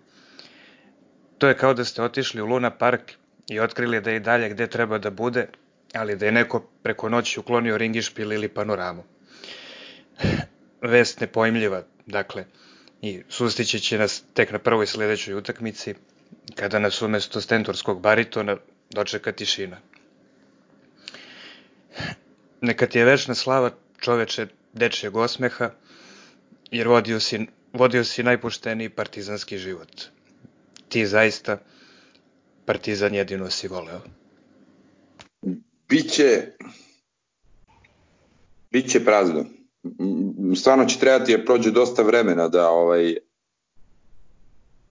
[1.38, 3.12] to je kao da ste otišli u Luna Park
[3.50, 5.48] i otkrili da je i dalje gde treba da bude,
[5.94, 9.04] ali da je neko preko noći uklonio ringišpil ili panoramu.
[10.82, 12.46] Vest nepojmljiva, dakle,
[13.02, 15.96] i sustići će nas tek na prvoj sledećoj utakmici,
[16.56, 18.58] kada nas umesto stentorskog baritona
[18.90, 19.78] dočeka tišina.
[22.62, 25.70] Neka ti je večna slava čoveče dečijeg osmeha,
[26.72, 30.02] jer vodio si, vodio si najpošteniji partizanski život.
[30.90, 31.58] Ti zaista
[32.66, 34.23] partizan jedino si voleo.
[35.94, 36.48] Biće,
[38.72, 39.46] biće prazno.
[40.56, 43.16] Stvarno će trebati da prođe dosta vremena da ovaj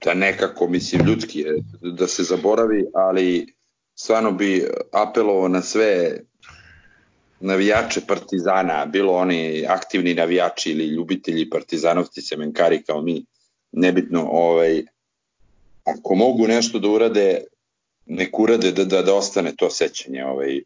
[0.04, 3.54] da nekako, mislim, ljudski je, da se zaboravi, ali
[3.94, 6.20] stvarno bi apelovao na sve
[7.40, 13.24] navijače Partizana, bilo oni aktivni navijači ili ljubitelji Partizanovci, semenkari kao mi,
[13.72, 14.82] nebitno, ovaj,
[15.84, 17.44] ako mogu nešto da urade,
[18.06, 20.62] nek urade da, da, da ostane to sećanje ovaj,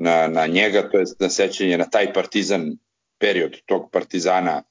[0.00, 2.76] na, na njega, to je na sećanje na taj Partizan
[3.18, 4.62] period tog Partizana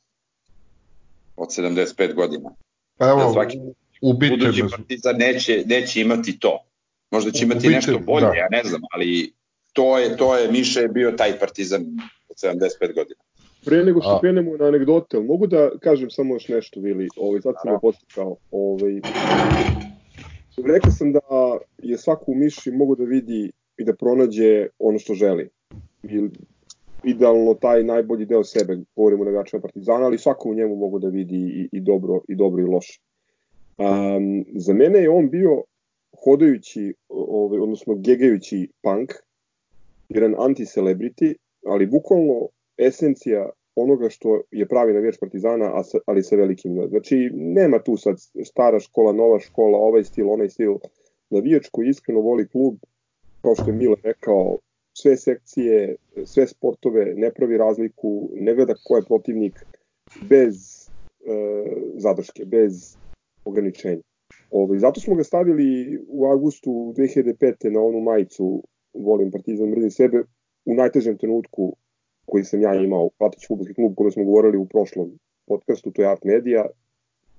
[1.35, 2.49] od 75 godina.
[2.97, 3.59] Pa evo, da svaki
[4.01, 6.63] budući Partizan neće, neće imati to.
[7.11, 8.33] Možda će imati ubite, nešto bolje, da.
[8.33, 9.33] ja ne znam, ali
[9.73, 11.81] to je, to je, Miša je bio taj partizan
[12.29, 13.19] od 75 godina.
[13.65, 17.55] Pre nego što krenemo na anegdote, mogu da kažem samo još nešto, Vili, ovaj, sad
[17.63, 18.35] sam me postikao.
[18.51, 19.01] Ovaj,
[20.65, 21.19] rekao sam da
[21.77, 25.49] je svako u Miši mogu da vidi i da pronađe ono što želi.
[26.03, 26.29] I,
[27.03, 31.07] idealno taj najbolji deo sebe, govorimo na gačima Partizana, ali svako u njemu mogu da
[31.07, 32.99] vidi i, i dobro i dobro i loše.
[33.77, 35.63] Um, za mene je on bio
[36.23, 39.13] hodajući, ovaj, odnosno gegajući punk,
[40.09, 41.33] jedan anti-celebrity,
[41.65, 46.87] ali bukvalno esencija onoga što je pravi navijač Partizana, ali sa velikim.
[46.89, 50.77] Znači, nema tu sad stara škola, nova škola, ovaj stil, onaj stil.
[51.29, 52.75] Navijač koji iskreno voli klub,
[53.41, 54.57] kao što je Mile rekao,
[54.97, 55.95] sve sekcije,
[56.25, 59.65] sve sportove, ne pravi razliku, ne gleda ko je protivnik,
[60.29, 61.33] bez e,
[61.95, 62.97] zadrške, bez
[63.45, 64.01] ograničenja.
[64.51, 67.69] Ovaj, zato smo ga stavili u avgustu 2005.
[67.69, 70.23] na onu majicu volim Partizan, mrzim sebe,
[70.65, 71.75] u najtežem trenutku
[72.25, 76.07] koji sam ja imao, Platić futbolski klub, kome smo govorili u prošlom podcastu, to je
[76.07, 76.65] Art Media,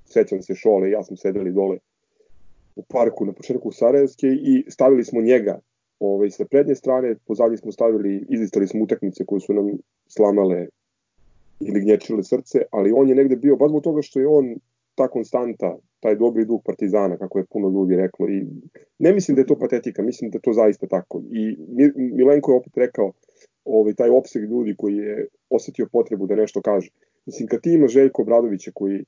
[0.04, 1.78] sećam se šole, ja sam sedeli dole
[2.76, 5.60] u parku na početku Sarajevske i stavili smo njega
[6.00, 9.70] ovaj, sa prednje strane, pozadnje smo stavili, izlistali smo utakmice koje su nam
[10.08, 10.66] slamale
[11.60, 14.54] ili gnječile srce, ali on je negde bio, baš zbog toga što je on
[14.94, 18.28] ta konstanta, taj dobri duh Partizana, kako je puno ljudi reklo.
[18.28, 18.46] I
[18.98, 21.22] ne mislim da je to patetika, mislim da je to zaista tako.
[21.30, 21.56] I
[21.96, 23.12] Milenko je opet rekao
[23.64, 26.90] ovaj, taj opseg ljudi koji je osetio potrebu da nešto kaže.
[27.26, 29.04] Mislim, kad ti ima Željko Bradovića koji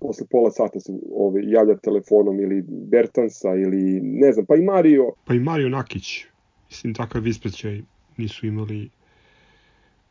[0.00, 5.12] posle pola sata se ovaj, javlja telefonom ili Bertansa ili ne znam, pa i Mario.
[5.24, 6.24] Pa i Mario Nakić,
[6.68, 7.82] mislim, takav ispraćaj
[8.16, 8.90] nisu imali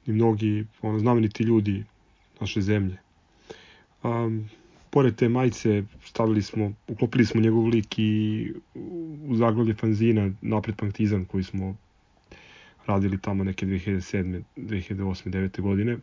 [0.06, 1.84] ni mnogi ono, znameniti ljudi
[2.39, 2.97] naše zemlje.
[4.04, 4.50] Um,
[4.89, 8.54] pored te majice stavili smo, uklopili smo njegov lik i
[9.28, 11.76] u zaglavlje fanzina Napred Partizan koji smo
[12.86, 14.41] radili tamo neke 2007.
[14.58, 15.30] 2008.
[15.30, 15.62] 9.
[15.62, 15.97] godine.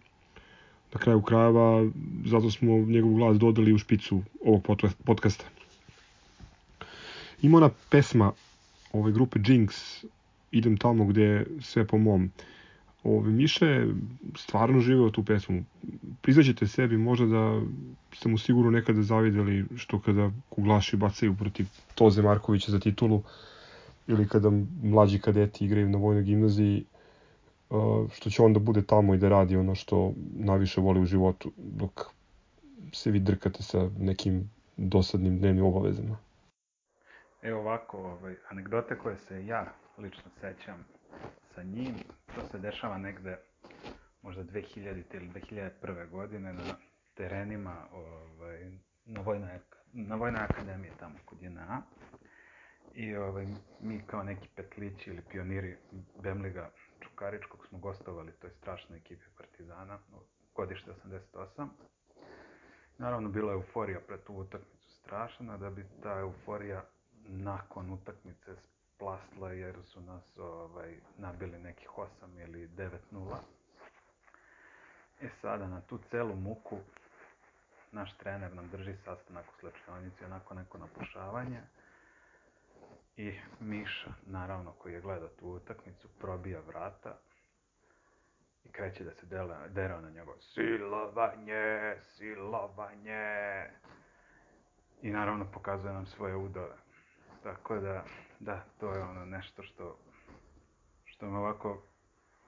[0.95, 1.91] Na kraju krajeva,
[2.27, 4.67] zato smo njegov glas dodali u špicu ovog
[5.05, 5.45] podcasta.
[7.43, 8.33] Ima ona pesma
[8.93, 10.05] ove grupe Jinx,
[10.53, 12.31] idem tamo gde sve po mom.
[13.05, 13.95] Ove, Miša je
[14.37, 15.65] stvarno živeo tu pesmu.
[16.23, 17.61] Prizaćete sebi možda da
[18.13, 23.23] ste mu sigurno nekada zavideli što kada kuglaši bacaju protiv Toze Markovića za titulu
[24.07, 24.51] ili kada
[24.83, 26.85] mlađi kadeti igraju na vojnoj gimnaziji
[28.13, 32.01] što će onda bude tamo i da radi ono što najviše voli u životu dok
[32.93, 36.17] se vi drkate sa nekim dosadnim dnevnim obavezama.
[37.43, 40.85] Evo ovako, ovaj, anegdote koje se ja lično sećam
[41.55, 41.95] sa njim.
[42.35, 43.37] To se dešava negde
[44.23, 46.11] možda 2000 ili 2001.
[46.11, 46.63] godine na
[47.15, 48.71] terenima ovaj,
[49.05, 49.59] na, vojnoj,
[49.93, 51.83] na Vojnoj akademiji tamo kod JNA.
[52.95, 53.47] I ovaj,
[53.81, 55.77] mi kao neki petlići ili pioniri
[56.23, 59.99] Bemliga Čukaričkog smo gostovali toj strašnoj ekipi Partizana,
[60.55, 61.69] godište 88.
[62.99, 66.85] Naravno, bila je euforija pred tu utakmicu strašna, da bi ta euforija
[67.27, 68.57] nakon utakmice
[68.95, 73.37] splasla jer su nas ovaj, nabili nekih 8 ili 9-0.
[75.21, 76.79] E sada, na tu celu muku,
[77.93, 81.61] naš trener nam drži sastanak u slačionici, onako neko napušavanje.
[83.17, 87.19] I Miša, naravno, koji je gledao tu utakmicu, probija vrata
[88.65, 93.67] i kreće da se dela, dera na njegov silovanje, silovanje.
[95.03, 96.77] I naravno pokazuje nam svoje udove.
[97.43, 98.05] Tako da,
[98.41, 99.99] da, to je ono nešto što,
[101.05, 101.83] što me ovako,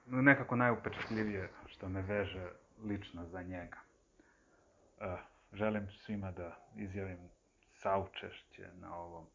[0.06, 2.50] nekako najupečatljivije što me veže
[2.84, 3.78] lično za njega.
[4.98, 5.18] Uh,
[5.52, 7.28] želim svima da izjavim
[7.72, 9.26] saučešće na ovom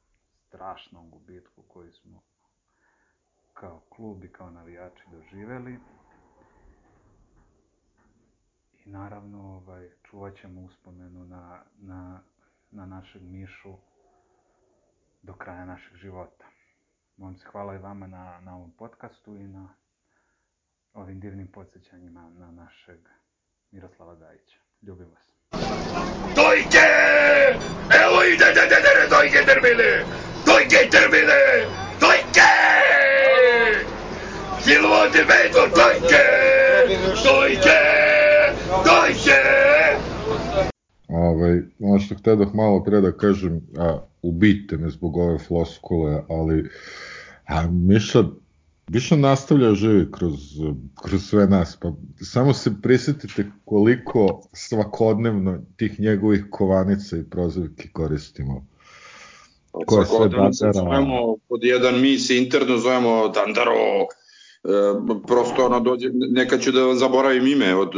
[0.52, 2.22] strašnom gubitku koji smo
[3.54, 5.80] kao klub i kao navijači doživeli.
[8.86, 12.22] I naravno ovaj, čuvat ćemo uspomenu na, na,
[12.72, 13.74] na našeg Mišu
[15.22, 16.46] do kraja našeg života.
[17.18, 19.74] Vam se hvala i vama na, na ovom podcastu i na
[20.94, 23.00] ovim divnim podsjećanjima na našeg
[23.72, 24.58] Miroslava Gajića.
[24.82, 25.34] Ljubim vas.
[26.36, 26.88] Dojke!
[28.04, 30.31] Evo ide, de, de, de, dojke termine!
[30.62, 31.41] Dojke termine!
[32.00, 32.52] Dojke!
[34.62, 36.24] Silvo de vedo, dojke!
[37.24, 37.80] Dojke!
[38.86, 39.41] Dojke!
[41.08, 46.69] Ovaj, ono što htedoh malo pre da kažem, a, ubijte me zbog ove floskule, ali
[47.47, 48.24] a, Miša
[48.89, 50.34] Više nastavlja živi kroz,
[51.04, 58.65] kroz sve nas, pa samo se prisetite koliko svakodnevno tih njegovih kovanica i prozivki koristimo.
[59.71, 60.73] Ko sve Dandara...
[60.73, 64.07] Zovemo pod jedan mi se interno zovemo Dandaro, e,
[65.27, 67.91] prosto ono dođe, neka ću da zaboravim ime od,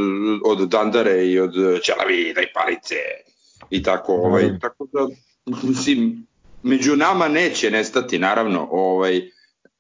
[0.46, 2.96] od Dandare i od Ćelavi, daj palice
[3.70, 5.08] i tako, ovaj, tako da,
[5.64, 6.28] mislim,
[6.64, 9.22] među nama neće nestati, naravno, ovaj,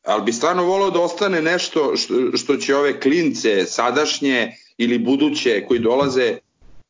[0.04, 5.66] ali bi stvarno volao da ostane nešto što, što će ove klince sadašnje ili buduće
[5.68, 6.38] koji dolaze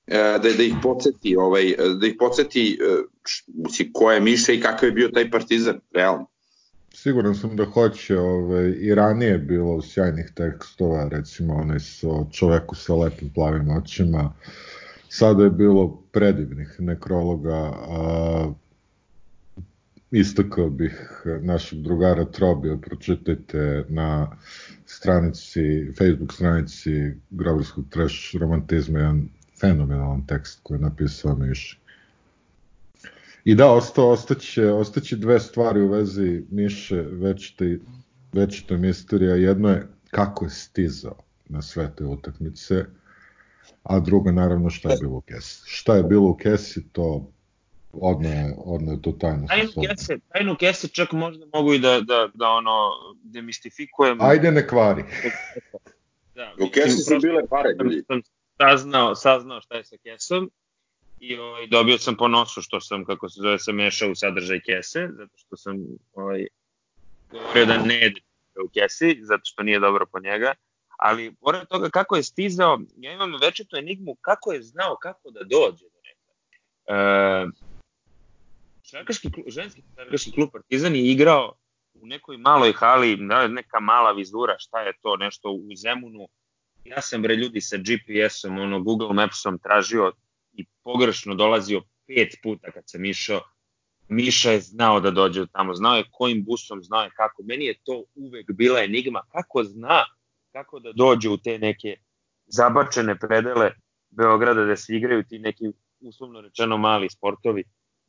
[0.08, 3.04] da, da ih podsjeti ovaj, da ih podsjeti e,
[3.94, 6.26] ko je Miša i kakav je bio taj partizan, realno.
[6.94, 12.96] Siguran sam da hoće, ovaj, i ranije bilo sjajnih tekstova, recimo onaj o čoveku sa
[12.96, 14.34] lepim plavim očima,
[15.10, 18.54] sada je bilo predivnih nekrologa, a,
[20.12, 24.38] istakao bih našeg drugara Trobija, pročitajte na
[24.86, 26.92] stranici, Facebook stranici
[27.30, 29.30] Grobarskog trash romantizma, jedan
[29.64, 31.78] fenomenalan tekst koji je napisao Miši.
[33.46, 37.80] I da, ostao, ostaće, ostaće dve stvari u vezi Miše, večite,
[38.34, 39.36] večita misterija.
[39.36, 41.18] Jedno je kako je stizao
[41.50, 42.86] na sve te utakmice,
[43.84, 45.62] a drugo naravno šta je bilo u kesi.
[45.66, 47.32] Šta je bilo u kesi, to
[47.94, 49.48] odno je, odno je to tajno.
[49.48, 52.90] Tajnu kese, tajnu kese čak možda mogu i da, da, da ono
[53.24, 54.18] demistifikujem.
[54.22, 55.04] Ajde ne kvari.
[56.36, 58.04] da, U kesi su bile pare, ljudi.
[58.08, 58.22] Sam
[58.70, 60.52] saznao, saznao šta je sa kesom
[61.20, 64.60] i ovaj, dobio sam po nosu što sam, kako se zove, sam mešao u sadržaj
[64.60, 65.76] kese, zato što sam
[66.14, 66.48] ovaj,
[67.32, 68.22] govorio da ne jede
[68.66, 70.54] u kesi, zato što nije dobro po njega.
[70.98, 75.40] Ali, pored toga kako je stizao, ja imam večitu enigmu kako je znao kako da
[75.40, 76.32] dođe do neka.
[76.88, 77.48] E,
[78.84, 81.54] Šarkaški, ženski šarkaški klub Partizan je igrao
[81.94, 86.28] u nekoj maloj hali, da, neka mala vizura, šta je to, nešto u Zemunu.
[86.86, 90.12] Ja sam bre ljudi sa GPS-om, ono, Google Mapsom tražio
[90.54, 93.42] i pogrešno dolazio pet puta kad sam išao.
[94.08, 97.44] Miša je znao da dođe tamo, znao je kojim busom, znao je kako.
[97.44, 100.06] Meni je to uvek bila enigma, kako zna
[100.52, 101.98] kako da dođe u te neke
[102.46, 103.72] zabačene predele
[104.10, 105.66] Beograda da se igraju ti neki
[106.00, 107.64] uslovno rečeno mali sportovi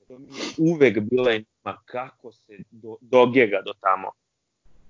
[0.08, 4.10] to mi je uvek bila enigma kako se do, dogega do tamo.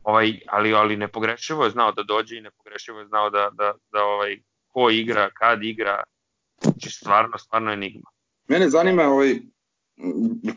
[0.04, 4.04] Ovaj, ali, ali nepogrešivo je znao da dođe i nepogrešivo je znao da, da, da
[4.04, 4.38] ovaj,
[4.68, 6.02] ko igra, kad igra,
[6.62, 8.10] znači stvarno, stvarno enigma.
[8.48, 9.34] Mene zanima, ovaj,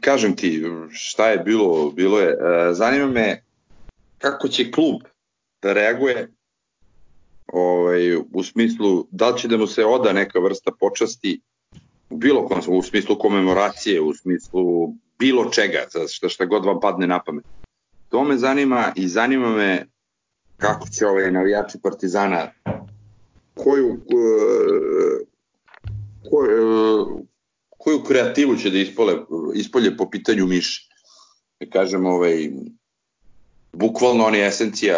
[0.02, 3.44] kažem ti, šta je bilo, bilo je, e, zanima me
[4.18, 5.02] kako će klub
[5.62, 6.32] da reaguje
[7.48, 11.42] ovaj, u smislu da li će da mu se oda neka vrsta počasti
[12.10, 17.08] u bilo kom, u smislu komemoracije, u smislu bilo čega, šta, šta god vam padne
[17.08, 17.46] na pamet.
[18.10, 19.86] To me zanima i zanima me
[20.58, 22.52] kako će ovaj navijači Partizana
[23.56, 24.28] koju e,
[26.30, 27.24] koju, e,
[27.78, 29.14] koju kreativu će da ispole,
[29.56, 30.90] ispolje po pitanju Miše.
[31.60, 32.50] Da kažem, ovaj,
[33.74, 34.98] bukvalno on je esencija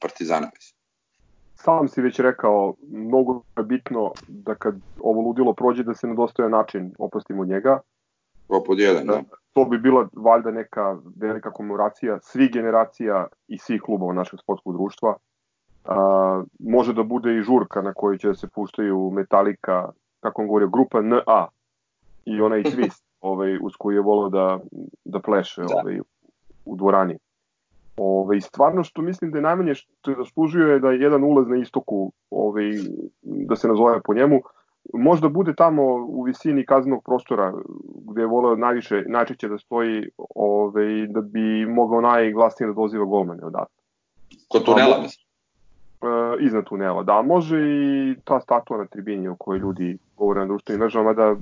[0.00, 0.50] Partizana.
[1.54, 6.14] Sam si već rekao, mnogo je bitno da kad ovo ludilo prođe da se na
[6.14, 7.80] dostojan način opustimo njega.
[8.48, 9.22] To pod jedan, da.
[9.52, 15.14] To bi bila valjda neka velika komemoracija svih generacija i svih klubova našeg sportskog društva.
[15.84, 19.88] A, može da bude i žurka na kojoj će da se puštaju Metallica,
[20.20, 21.46] kako on govorio, grupa NA
[22.24, 24.58] i onaj twist ovaj, uz koji je volao da,
[25.04, 25.74] da pleše da.
[25.82, 26.00] Ovaj,
[26.64, 27.18] u dvorani.
[27.96, 31.48] Ove, stvarno što mislim da je najmanje što je zaslužio je da je jedan ulaz
[31.48, 32.62] na istoku, ove,
[33.22, 34.40] da se nazove po njemu,
[34.94, 37.52] možda bude tamo u visini kaznenog prostora
[38.10, 43.44] gde je voleo najviše, najčešće da stoji ove, da bi mogao najglasnije da doziva golmane
[43.44, 43.76] odatle.
[44.48, 45.26] Kod tunela mislim?
[46.02, 50.46] E, iznad tunela, da, može i ta statua na tribini o kojoj ljudi govore na
[50.46, 51.36] društvenim mrežama, da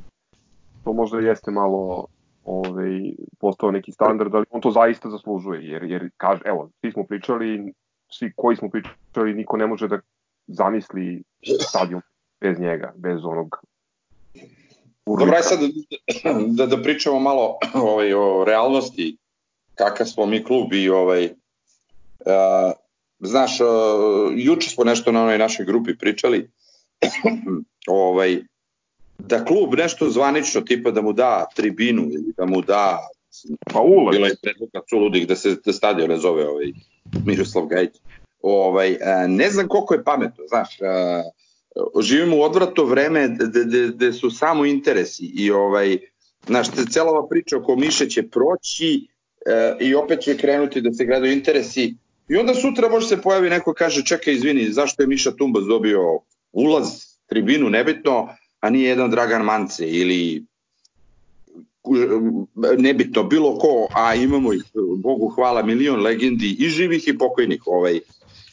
[0.84, 2.07] to možda jeste malo
[2.45, 3.01] ovaj,
[3.40, 7.72] postao neki standard, ali on to zaista zaslužuje, jer, jer kaže, evo, svi smo pričali,
[8.11, 9.99] svi koji smo pričali, niko ne može da
[10.47, 11.22] zamisli
[11.61, 12.01] stadion
[12.41, 13.64] bez njega, bez onog
[15.07, 19.16] Dobro, aj sad da, da, da pričamo malo ovaj, o realnosti,
[19.74, 22.72] kakav smo mi klub i ovaj, uh,
[23.20, 23.66] znaš, uh,
[24.37, 26.51] juče smo nešto na onoj našoj grupi pričali,
[27.87, 28.43] ovaj,
[29.18, 33.09] da klub nešto zvanično, tipa da mu da tribinu ili da mu da
[33.72, 34.16] pa ulaz.
[34.16, 36.66] Bila je predluka suludih da se da stadion ne zove ovaj
[37.26, 37.95] Miroslav Gajić.
[38.43, 38.97] Ovaj,
[39.28, 40.78] ne znam koliko je pametno, znaš,
[42.01, 43.37] živimo u odvrato vreme
[43.95, 45.99] gde su samo interesi i ovaj,
[46.47, 49.09] znaš, cela ova priča oko Miše će proći
[49.47, 51.95] e, i opet će krenuti da se gledaju interesi
[52.29, 56.01] i onda sutra može se pojavi neko kaže čekaj izvini zašto je Miša Tumbas dobio
[56.53, 56.87] ulaz,
[57.27, 58.29] tribinu, nebitno,
[58.61, 60.45] a nije jedan Dragan Mance ili
[62.79, 64.62] nebitno bilo ko, a imamo ih,
[64.97, 67.62] Bogu hvala, milion legendi i živih i pokojnih.
[67.66, 68.01] Ovaj.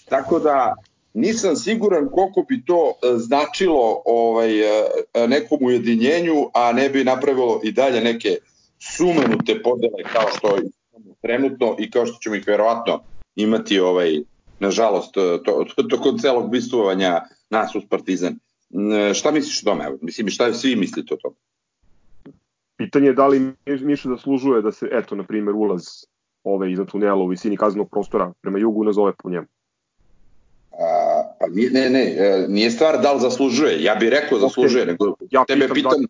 [0.10, 0.76] Tako da
[1.14, 4.84] nisam siguran koliko bi to e, značilo ovaj, e,
[5.28, 8.38] nekom ujedinjenju, a ne bi napravilo i dalje neke
[8.80, 13.04] sumenute podele kao što imamo trenutno i kao što ćemo ih verovatno
[13.36, 14.20] imati ovaj,
[14.60, 15.38] nažalost, to,
[15.76, 18.40] to, tokom celog bistvovanja nas uz Partizan.
[19.10, 19.86] E, šta misliš o tome?
[20.02, 21.36] Mislim, šta svi mislite o tome?
[22.78, 25.84] Pitanje je da li Miša zaslužuje da se, eto, na primjer, ulaz
[26.44, 29.48] ove iza tunela u visini kaznog prostora prema jugu nazove po njemu.
[31.42, 33.84] Pa nije, ne, ne, e, nije stvar da li zaslužuje.
[33.84, 34.88] Ja bih rekao zaslužuje, okay.
[34.88, 35.92] nego ja tebe pitam...
[35.92, 36.02] pitam...
[36.02, 36.08] Da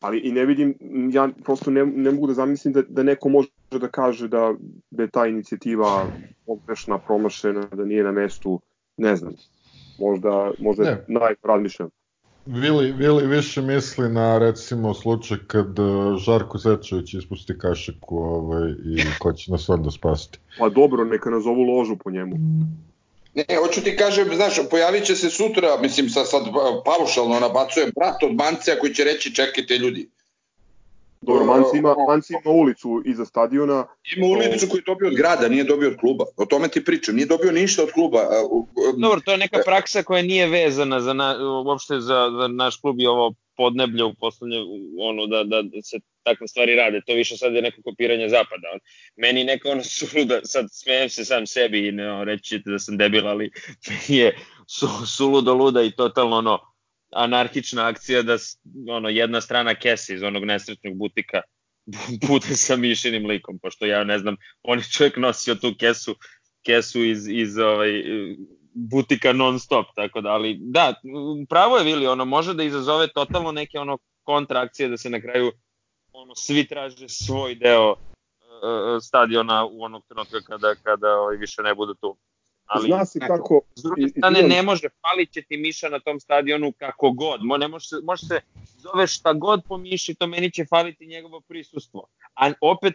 [0.00, 0.74] ali i ne vidim,
[1.12, 4.54] ja prosto ne, ne mogu da zamislim da, da neko može da kaže da,
[4.90, 6.06] da je ta inicijativa
[6.46, 8.60] pogrešna, promašena, da nije na mestu,
[8.96, 9.34] ne znam
[9.98, 11.04] možda, možda ne.
[11.08, 11.90] najrazmišljam.
[12.46, 15.82] Vili, Vili više misli na recimo slučaj kad e,
[16.18, 20.38] Žarko Zečević ispusti kašiku ovaj, i ko će nas onda spasiti.
[20.58, 22.36] Pa dobro, neka nazovu ložu po njemu.
[23.34, 26.42] Ne, hoću ti kažem, znaš, pojavit će se sutra, mislim, sad, sad
[26.84, 30.08] paušalno nabacujem brat od Mancija koji će reći čekajte ljudi,
[31.22, 33.86] Dobro, Manci ima, Manci ima ulicu iza stadiona.
[34.16, 36.24] Ima ulicu koju je dobio od grada, nije dobio od kluba.
[36.36, 38.18] O tome ti pričam, nije dobio ništa od kluba.
[38.96, 43.00] Dobro, to je neka praksa koja nije vezana za na, uopšte za, za naš klub
[43.00, 44.56] i ovo podneblje u poslednje,
[45.00, 47.00] ono, da, da, da se takve stvari rade.
[47.06, 48.68] To više sad je neko kopiranje zapada.
[49.16, 52.96] Meni neka ono suluda, sad smijem se sam sebi i ne, reći ćete da sam
[52.96, 53.50] debil, ali
[54.08, 56.58] je su, suludo luda i totalno ono,
[57.12, 58.36] anarhična akcija da
[58.88, 61.40] ono jedna strana kese iz onog nesretnog butika
[62.28, 66.14] bude sa mišenim likom, pošto ja ne znam, on je čovjek nosio tu kesu,
[66.66, 68.04] kesu iz, iz ovaj,
[68.74, 70.94] butika non stop, tako da, ali da,
[71.48, 75.52] pravo je Vili, ono može da izazove totalno neke ono kontrakcije da se na kraju
[76.12, 77.96] ono svi traže svoj deo uh,
[79.02, 82.16] stadiona u onog trenutka kada kada ovaj više ne bude tu
[82.70, 83.60] ali Zna se kako...
[83.74, 87.44] S druge strane, ne može, falit će ti Miša na tom stadionu kako god.
[87.44, 88.40] Mo, ne može, može se
[88.78, 92.06] zove šta god po Miši, to meni će faliti njegovo prisustvo.
[92.34, 92.94] A opet,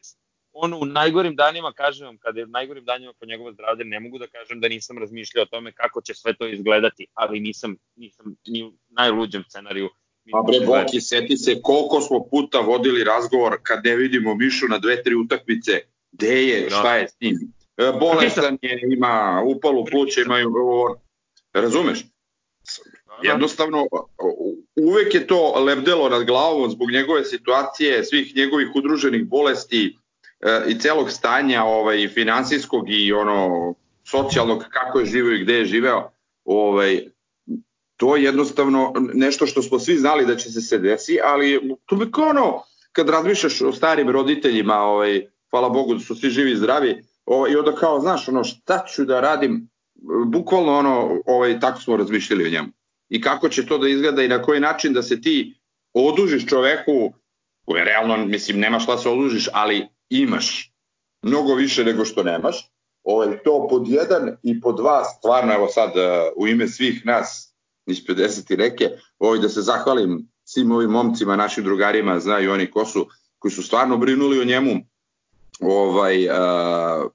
[0.53, 3.99] ono, u najgorim danima, kažem vam, kada je u najgorim danima po njegovo zdravlje, ne
[3.99, 7.76] mogu da kažem da nisam razmišljao o tome kako će sve to izgledati, ali nisam,
[7.95, 9.89] nisam ni u najluđem scenariju
[10.32, 14.78] Pa bre, Boki, seti se koliko smo puta vodili razgovor kad ne vidimo Mišu na
[14.78, 15.71] dve, tri utakmice,
[16.11, 16.76] gde je, da.
[16.76, 17.53] šta je s njim.
[17.78, 20.53] E, bolestan je, ima upalu pluća, imaju
[21.53, 22.05] razumeš?
[23.23, 23.88] Jednostavno,
[24.76, 29.97] uvek je to lebdelo nad glavom zbog njegove situacije, svih njegovih udruženih bolesti
[30.41, 33.73] e, i celog stanja ovaj, finansijskog i ono
[34.03, 36.11] socijalnog, kako je živeo i gde je živeo,
[36.45, 37.14] ovaj,
[37.98, 41.96] to je jednostavno nešto što smo svi znali da će se se desi, ali to
[41.96, 46.52] bi kao ono, kad razmišljaš o starim roditeljima, ovaj, hvala Bogu da su svi živi
[46.52, 49.70] i zdravi, ovaj, i onda kao, znaš, ono, šta ću da radim,
[50.26, 52.68] bukvalno ono, ovaj, tako smo razmišljali o njemu.
[53.10, 55.56] I kako će to da izgleda i na koji način da se ti
[55.93, 57.14] odužiš čoveku,
[57.66, 60.72] koje realno, mislim, nema šta se odužiš, ali imaš
[61.22, 62.72] mnogo više nego što nemaš,
[63.04, 65.91] ovaj, to pod jedan i pod dva, stvarno, evo sad,
[66.36, 67.55] u ime svih nas
[67.86, 72.72] iz 50 i neke, ovaj, da se zahvalim svim ovim momcima, našim drugarima, znaju oni
[72.72, 73.08] ko su,
[73.40, 74.72] koji su stvarno brinuli o njemu,
[75.62, 77.12] ovaj, uh,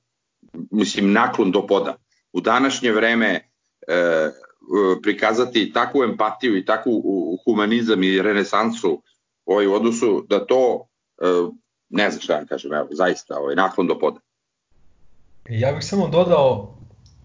[0.71, 1.97] mislim, naklon do poda.
[2.33, 3.41] U današnje vreme
[3.89, 4.33] uh,
[5.03, 7.03] prikazati takvu empatiju i takvu
[7.45, 9.03] humanizam i renesansu
[9.47, 10.87] ovaj, u odnosu da to,
[11.23, 11.55] uh,
[11.89, 14.21] ne znam šta vam kažem, evo, zaista, ovaj, naklon do poda.
[15.49, 16.75] Ja bih samo dodao,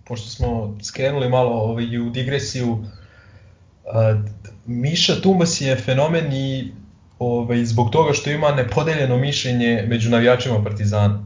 [0.07, 2.77] pošto smo skrenuli malo ovaj, u digresiju,
[3.93, 4.21] a,
[4.65, 6.71] Miša Tumbas je fenomen i
[7.19, 11.23] ovaj, zbog toga što ima nepodeljeno mišljenje među navijačima Partizana.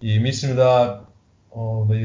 [0.00, 1.02] I mislim da
[1.50, 1.98] ovaj,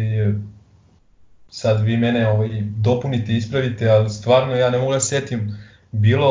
[1.49, 5.57] sad vi mene ovaj, dopunite, ispravite, ali stvarno ja ne mogu da setim
[5.91, 6.27] bilo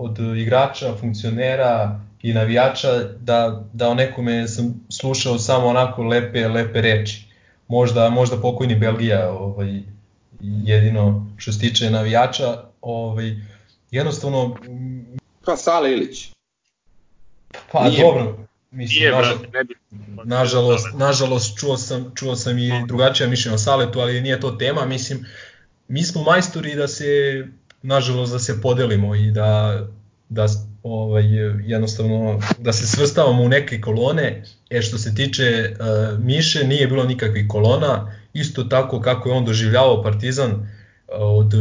[0.00, 2.88] od igrača, funkcionera i navijača
[3.20, 7.26] da, da o nekome sam slušao samo onako lepe, lepe reči
[7.68, 9.82] možda, možda pokojni Belgija ovaj,
[10.40, 13.36] jedino što se tiče navijača, ovaj,
[13.90, 14.56] jednostavno...
[15.44, 16.30] Pa Sale Ilić.
[17.72, 19.74] Pa Nije, dobro, mislim, Nije, nažal, ne bi...
[20.24, 24.84] nažalost, nažalost čuo sam, čuo sam i drugačija mišljenja o Saletu, ali nije to tema,
[24.86, 25.26] mislim,
[25.88, 27.06] mi smo majstori da se,
[27.82, 29.80] nažalost, da se podelimo i da,
[30.28, 30.46] da
[30.82, 31.24] ovaj,
[31.66, 37.04] jednostavno da se svrstavamo u neke kolone, e što se tiče uh, Miše nije bilo
[37.04, 40.66] nikakvih kolona, isto tako kako je on doživljavao Partizan uh,
[41.18, 41.54] od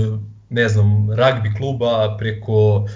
[0.51, 2.87] ne znam, ragbi kluba preko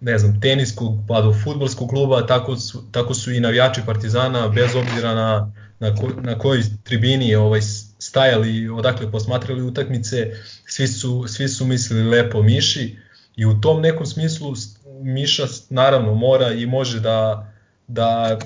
[0.00, 4.74] ne znam, teniskog pa do futbolskog kluba, tako su, tako su i navijači Partizana bez
[4.74, 7.60] obzira na, na, ko, na kojoj tribini ovaj,
[7.98, 10.30] stajali, odakle posmatrali utakmice,
[10.66, 12.96] svi su, svi su mislili lepo Miši
[13.36, 14.54] i u tom nekom smislu
[15.02, 17.52] Miša naravno mora i može da,
[17.88, 18.38] da,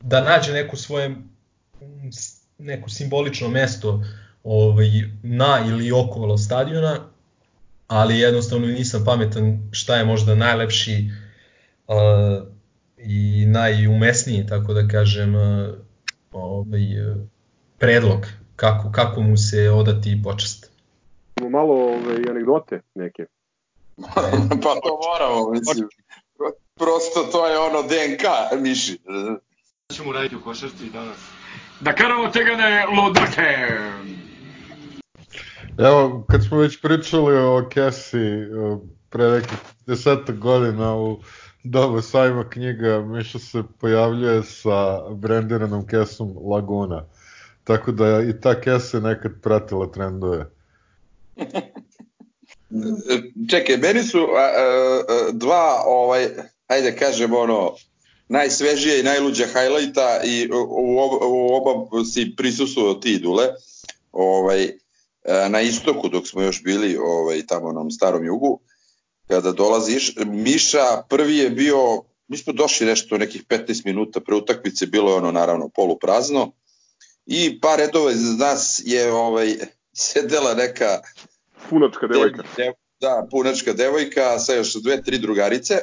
[0.00, 1.16] da nađe neku svoje
[2.58, 4.04] neko simbolično mesto
[4.44, 4.88] ovaj,
[5.22, 6.96] na ili okolo stadiona,
[7.86, 11.10] ali jednostavno nisam pametan šta je možda najlepši
[11.88, 11.94] uh,
[12.98, 15.68] i najumesniji, tako da kažem, uh,
[16.32, 16.80] ovaj,
[17.78, 18.26] predlog
[18.56, 20.70] kako, kako mu se odati počast.
[21.50, 23.24] Malo ovaj, anegdote neke.
[24.62, 25.88] pa to moramo, mislim.
[26.74, 28.24] Prosto to je ono DNK,
[28.60, 28.98] miši.
[29.84, 31.18] Šta ćemo raditi u košarci danas?
[31.80, 33.68] Da karamo tegane lodrke!
[35.80, 38.18] Evo, kad smo već pričali o Kesi
[39.10, 41.18] pre nekih desetak godina u
[41.64, 47.04] doba sajma knjiga, Miša se pojavljuje sa brandiranom kesom Laguna.
[47.64, 50.50] Tako da i ta kesa nekad pratila trendove.
[53.50, 55.02] Čekaj, meni su a, a,
[55.32, 56.28] dva, ovaj,
[56.66, 57.74] ajde kažem ono,
[58.28, 63.46] najsvežije i najluđa hajlajta i u, oba, u oba si prisustuo ti dule.
[64.12, 64.70] Ovaj,
[65.50, 68.60] na istoku dok smo još bili ovaj, tamo na starom jugu,
[69.28, 74.86] kada dolaziš, Miša prvi je bio, mi smo došli nešto nekih 15 minuta pre utakmice,
[74.86, 76.52] bilo je ono naravno poluprazno
[77.26, 79.54] i par redova iz nas je ovaj,
[79.92, 81.00] sedela neka
[81.68, 82.42] punačka devojka.
[82.56, 85.78] Dev, da, punačka devojka sa još dve, tri drugarice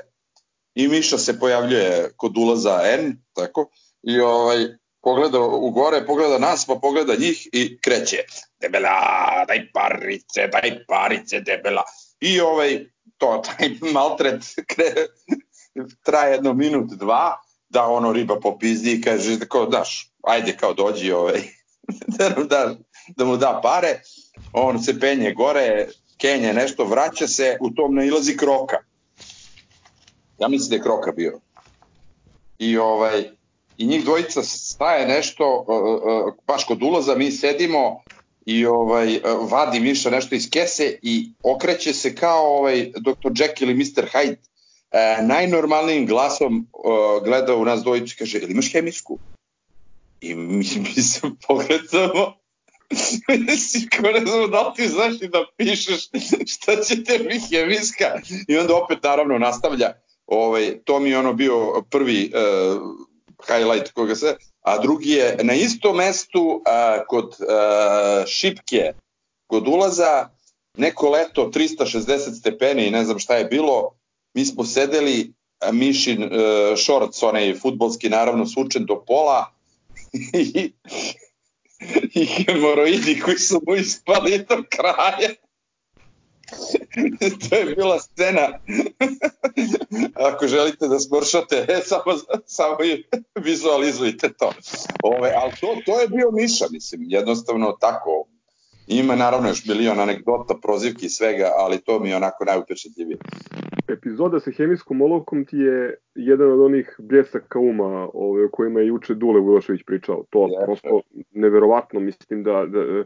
[0.75, 3.69] i Miša se pojavljuje kod ulaza N, tako,
[4.03, 4.67] i ovaj,
[5.07, 8.17] pogleda u gore, pogleda nas, pa pogleda njih i kreće.
[8.61, 11.83] Debela, daj parice, daj parice, debela.
[12.19, 12.85] I ovaj,
[13.17, 14.91] to, taj maltret kre,
[16.03, 17.39] traje jedno minut, dva,
[17.69, 21.41] da ono riba popizdi i kaže, kao, daš, ajde kao dođi ovaj,
[22.17, 22.75] da, da,
[23.17, 24.01] da mu da pare
[24.53, 25.87] on se penje gore,
[26.17, 28.77] kenje nešto, vraća se, u tom nailazi kroka.
[30.39, 31.39] Ja mislim da je kroka bio.
[32.59, 33.36] I ovaj,
[33.77, 38.03] i njih dvojica staje nešto, uh, uh, baš kod ulaza mi sedimo
[38.45, 39.19] i ovaj
[39.51, 43.29] vadi Miša nešto iz kese i okreće se kao ovaj Dr.
[43.29, 44.09] Jekyll i Mr.
[44.13, 49.19] Hyde uh, najnormalnijim glasom uh, gleda u nas dvojicu i kaže, ili imaš hemijsku?
[50.21, 50.65] I mi,
[50.95, 52.37] mi se pogledamo
[53.57, 56.09] si ne znam da li ti znaš i da pišeš
[56.53, 58.05] šta će te mi hemijska
[58.47, 59.93] i onda opet naravno nastavlja
[60.27, 62.81] ovaj, to mi je ono bio prvi uh,
[63.47, 68.93] highlight koga se, a drugi je na istom mestu a, kod a, Šipke,
[69.47, 70.29] kod ulaza,
[70.77, 73.95] neko leto 360 stepeni i ne znam šta je bilo,
[74.33, 75.33] mi smo sedeli,
[75.71, 79.51] Mišin a, shorts, onaj futbolski naravno svučen do pola
[80.33, 80.71] i,
[82.13, 85.29] i hemoroidi koji su mu ispali do kraja.
[87.49, 88.47] to je bila scena.
[90.15, 92.77] Ako želite da smršate, e, samo, samo
[93.35, 94.53] vizualizujte to.
[95.03, 98.25] Ove, ali to, to je bio Miša, mislim, jednostavno tako.
[98.87, 103.17] Ima naravno još milion anegdota, prozivki i svega, ali to mi je onako najupečetljivije.
[103.87, 108.87] Epizoda sa hemijskom olovkom ti je jedan od onih bljesaka uma ove, o kojima je
[108.87, 110.23] juče Dule Vulošević pričao.
[110.29, 113.03] To je prosto neverovatno, mislim da, da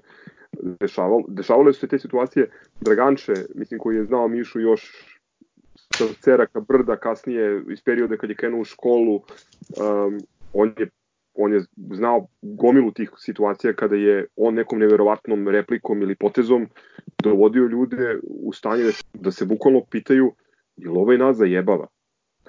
[0.54, 2.50] dešavalo, dešavale su se te situacije.
[2.82, 5.08] Draganče, mislim, koji je znao Mišu još
[5.98, 10.20] sa Ceraka Brda, kasnije iz perioda kad je krenuo u školu, um,
[10.54, 10.90] on je
[11.34, 16.68] on je znao gomilu tih situacija kada je on nekom neverovatnom replikom ili potezom
[17.24, 20.34] dovodio ljude u stanje da, da se bukvalno pitaju
[20.78, 21.88] ili ovaj nas zajebava?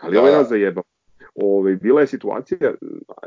[0.00, 0.86] Ali ovaj nas zajebava?
[1.34, 2.74] Ove, bila je situacija,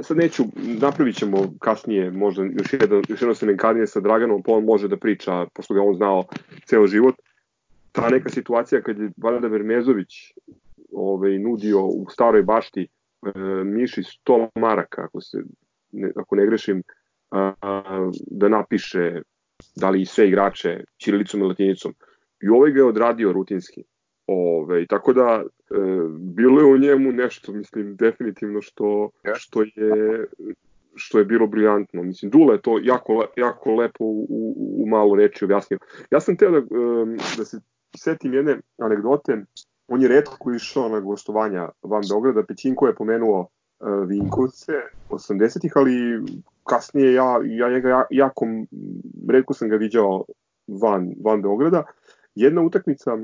[0.01, 4.64] sad neću, napravit ćemo kasnije možda još jedno, još jedno semenkadnije sa Draganom, pa on
[4.64, 6.24] može da priča, pošto ga on znao
[6.66, 7.16] ceo život.
[7.91, 10.34] Ta neka situacija kad je Valda Vermezović
[10.91, 15.38] ove, nudio u staroj bašti e, Miši 100 maraka, ako, se,
[15.91, 16.84] ne, ako ne grešim,
[17.32, 19.22] a, a, da napiše
[19.76, 21.95] da li sve igrače čirilicom i latinicom.
[22.41, 23.84] I ovaj ga je odradio rutinski.
[24.28, 25.76] Ove, tako da e,
[26.19, 30.26] bilo je u njemu nešto, mislim, definitivno što, što je
[30.95, 32.03] što je bilo briljantno.
[32.03, 35.80] Mislim, Dule je to jako, jako lepo u, u, u malo reči objasnio.
[36.11, 36.61] Ja sam teo da,
[37.38, 37.59] da se
[37.97, 39.45] setim jedne anegdote.
[39.88, 42.43] On je redko išao na gostovanja van Beograda.
[42.43, 44.73] Pećinko je pomenuo uh, Vinkovce
[45.09, 45.91] 80-ih, ali
[46.63, 48.45] kasnije ja, ja njega jako,
[49.30, 50.26] redko sam ga viđao
[50.67, 51.84] van, van Beograda.
[52.36, 53.17] Jedna utakmica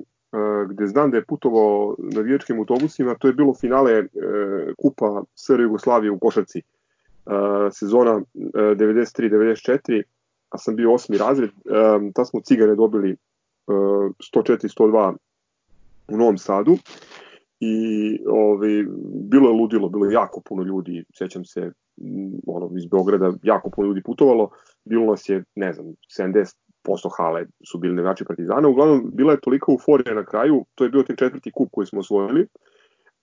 [0.70, 4.08] gde znam da je putovao navijačkim autobusima, to je bilo finale e,
[4.78, 6.64] Kupa SR Jugoslavije u Košarci, e,
[7.72, 10.04] sezona 93-94,
[10.50, 11.54] a sam bio osmi razred, e,
[12.16, 13.16] ta smo cigane dobili
[13.68, 15.16] 104-102
[16.08, 16.78] u Novom Sadu.
[17.60, 18.86] I ovaj,
[19.30, 21.72] bilo je ludilo, bilo je jako puno ljudi, sećam se
[22.48, 24.50] ono, iz Beograda, jako puno ljudi putovalo,
[24.86, 25.86] bilo nas je, ne znam,
[26.20, 28.68] 70 posto hale su bili navijači Partizana.
[28.68, 32.00] Uglavnom, bila je tolika euforija na kraju, to je bio tek četvrti kup koji smo
[32.00, 32.48] osvojili,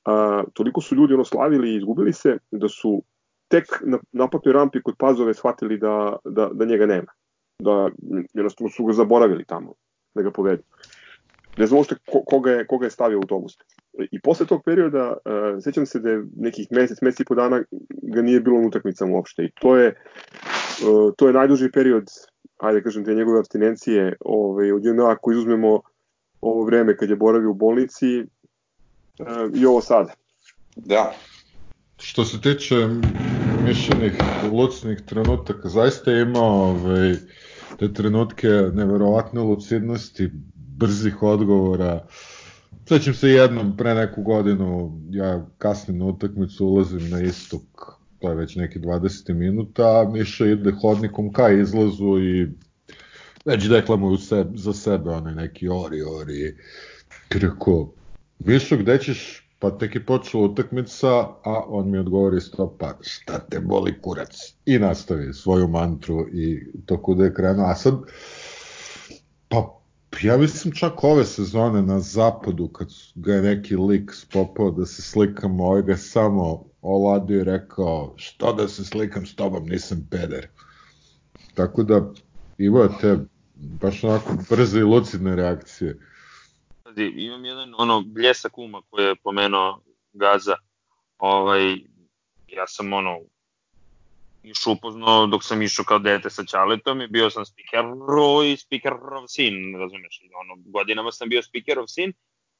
[0.05, 3.03] a, toliko su ljudi ono slavili i izgubili se, da su
[3.49, 7.13] tek na naplatnoj rampi kod Pazove shvatili da, da, da njega nema.
[7.59, 7.91] Da
[8.35, 9.75] jednostavno su ga zaboravili tamo,
[10.15, 10.63] da ga povedu.
[11.59, 13.59] Ne znam uopšte ko, koga, je, koga je stavio u autobus.
[14.13, 17.63] I posle tog perioda, uh, sećam se da je nekih mesec, mesec i po dana
[18.03, 19.45] ga nije bilo na utakmicama uopšte.
[19.45, 22.05] I to je, uh, to je najduži period
[22.59, 25.81] ajde kažem, te njegove abstinencije ovaj, od JNA ako izuzmemo
[26.41, 28.25] ovo vreme kad je boravio u bolnici e,
[29.55, 30.13] i ovo sada.
[30.77, 31.13] Da.
[31.99, 32.75] Što se tiče
[33.65, 34.13] mišljenih
[34.53, 37.15] lucidnih trenutaka, zaista je imao ovaj,
[37.79, 42.07] te trenutke neverovatne lucidnosti, brzih odgovora.
[42.87, 48.35] Svećam se jednom pre neku godinu, ja kasnim na utakmicu, ulazim na istok to je
[48.35, 52.49] već neki 20 minuta, Miša ide hodnikom ka izlazu i
[53.45, 56.57] već deklamuju se, za sebe onaj neki ori, ori.
[57.31, 57.93] Rekao,
[58.39, 59.45] Mišo, gde ćeš?
[59.61, 61.09] Pa tek je počela utakmica,
[61.45, 64.55] a on mi odgovori stopa, šta te boli kurac?
[64.67, 67.67] I nastavi svoju mantru i to kuda je krenuo.
[67.67, 68.13] A sad, pa
[70.23, 75.03] ja mislim čak ove sezone na zapadu, kad ga je neki lik spopao da se
[75.03, 80.49] slikamo, ovaj ga samo oladio i rekao, što da se slikam s tobom, nisam peder.
[81.55, 82.13] Tako da,
[82.59, 83.17] Ivo, te
[83.55, 85.99] baš onako brze i lucidne reakcije.
[86.97, 89.81] Imam jedan ono bljesak uma koji je pomenuo
[90.13, 90.57] Gaza.
[91.19, 91.73] Ovaj,
[92.49, 93.19] ja sam ono
[94.49, 99.27] još upoznao dok sam išao kao dete sa Čaletom i bio sam speakero i speakerov
[99.29, 102.13] sin, razumeš, ono, godinama sam bio speakerov sin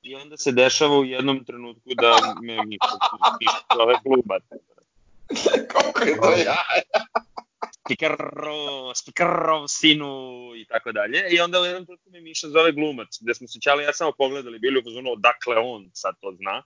[0.03, 2.79] I onda se dešava u jednom trenutku da me mi
[3.77, 4.43] zove glubac.
[5.73, 6.65] Koliko je to jaja?
[7.85, 10.07] Spikero, spikerov sinu
[10.57, 11.25] i tako dalje.
[11.31, 14.13] I onda u jednom trenutku me Miša zove glumac, gde smo se čali ja samo
[14.19, 16.63] pogledali, bili u fazonu dakle on sad to zna.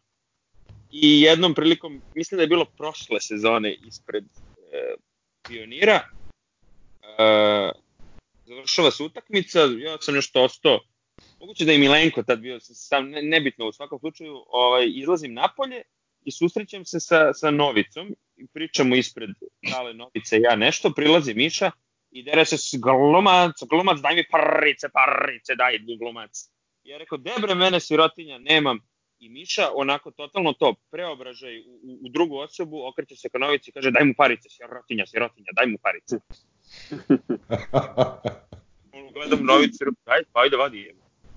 [0.90, 4.24] I jednom prilikom, mislim da je bilo prošle sezone ispred
[4.72, 4.94] e,
[5.48, 6.08] pionira,
[7.02, 7.72] e,
[8.46, 10.80] završava se utakmica, ja sam nešto ostao
[11.42, 15.82] moguće da je Milenko tad bio sam nebitno u svakom slučaju, ovaj izlazim napolje
[16.24, 19.30] i susrećem se sa, sa Novicom i pričamo ispred
[19.70, 21.70] Dale Novice ja nešto, prilazi Miša
[22.10, 26.30] i dere se s glumac, glumac, daj mi parice, parice, daj glumac.
[26.84, 28.78] Ja rekao, debre mene sirotinja, nemam.
[29.22, 33.70] I Miša onako totalno to preobražaj u, u, u drugu osobu, okreće se ka Novici
[33.70, 36.16] i kaže daj mu parice, sirotinja, sirotinja, daj mu parice.
[39.14, 40.94] Gledam Novicu ajde, pa ajde vadi.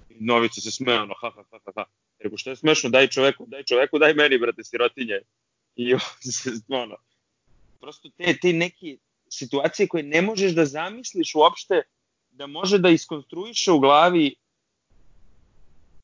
[0.09, 1.85] Novica se smeja, ono, ha, ha, ha, ha, ha.
[2.19, 5.19] Rekao, što je smešno, daj čoveku, daj čoveku, daj meni, brate, sirotinje.
[5.75, 5.93] I
[6.83, 6.97] ono,
[7.79, 8.97] prosto te, te neke
[9.29, 11.81] situacije koje ne možeš da zamisliš uopšte
[12.29, 14.35] da može da iskonstruiše u glavi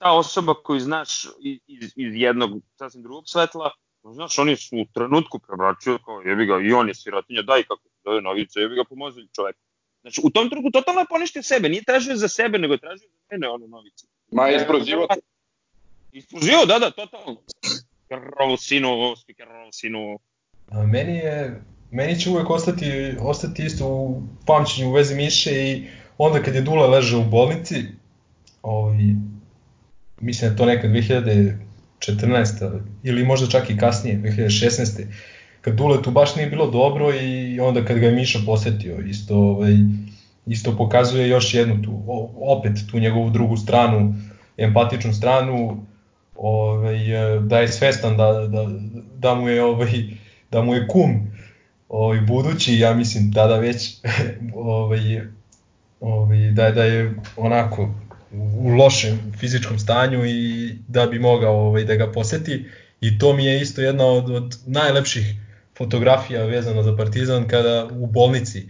[0.01, 1.25] ta osoba koju znaš
[1.67, 3.71] iz, iz jednog sasvim drugog svetla,
[4.03, 7.81] znaš, oni su u trenutku prebračuju kao jebi ga, i on je sirotinja, daj kako
[7.83, 9.55] se zove novica, jebi ga pomozi čovek.
[10.01, 13.09] Znači, u tom trenutku totalno je poništio sebe, nije tražio za sebe, nego je tražio
[13.09, 14.07] za mene ono novicu.
[14.31, 15.19] Ma, isprozivo te.
[16.11, 17.37] Isprozivo, da, da, totalno.
[18.57, 20.19] Sinu, Kerovu sinu.
[20.71, 25.87] A meni je meni će uvek ostati, ostati isto u pamćenju u vezi Miše i
[26.17, 27.75] onda kad je Dula leže u bolnici,
[28.61, 28.97] ovaj,
[30.21, 32.79] mislim da to neka 2014.
[33.03, 35.05] ili možda čak i kasnije, 2016.
[35.61, 39.37] Kad Dule tu baš nije bilo dobro i onda kad ga je Miša posetio, isto,
[39.37, 39.73] ovaj,
[40.45, 42.03] isto pokazuje još jednu tu,
[42.35, 44.15] opet tu njegovu drugu stranu,
[44.57, 45.85] empatičnu stranu,
[46.35, 46.97] ovaj,
[47.41, 48.69] da je svestan da, da,
[49.17, 49.91] da mu je ovaj,
[50.51, 51.31] da mu je kum
[51.89, 53.97] ovaj, budući, ja mislim tada već
[54.55, 55.21] ovaj,
[55.99, 57.89] ovaj, da, da je onako
[58.33, 62.65] u lošem fizičkom stanju i da bi mogao ovaj, da ga poseti
[63.01, 65.35] i to mi je isto jedna od, od najlepših
[65.77, 68.69] fotografija vezano za Partizan kada u bolnici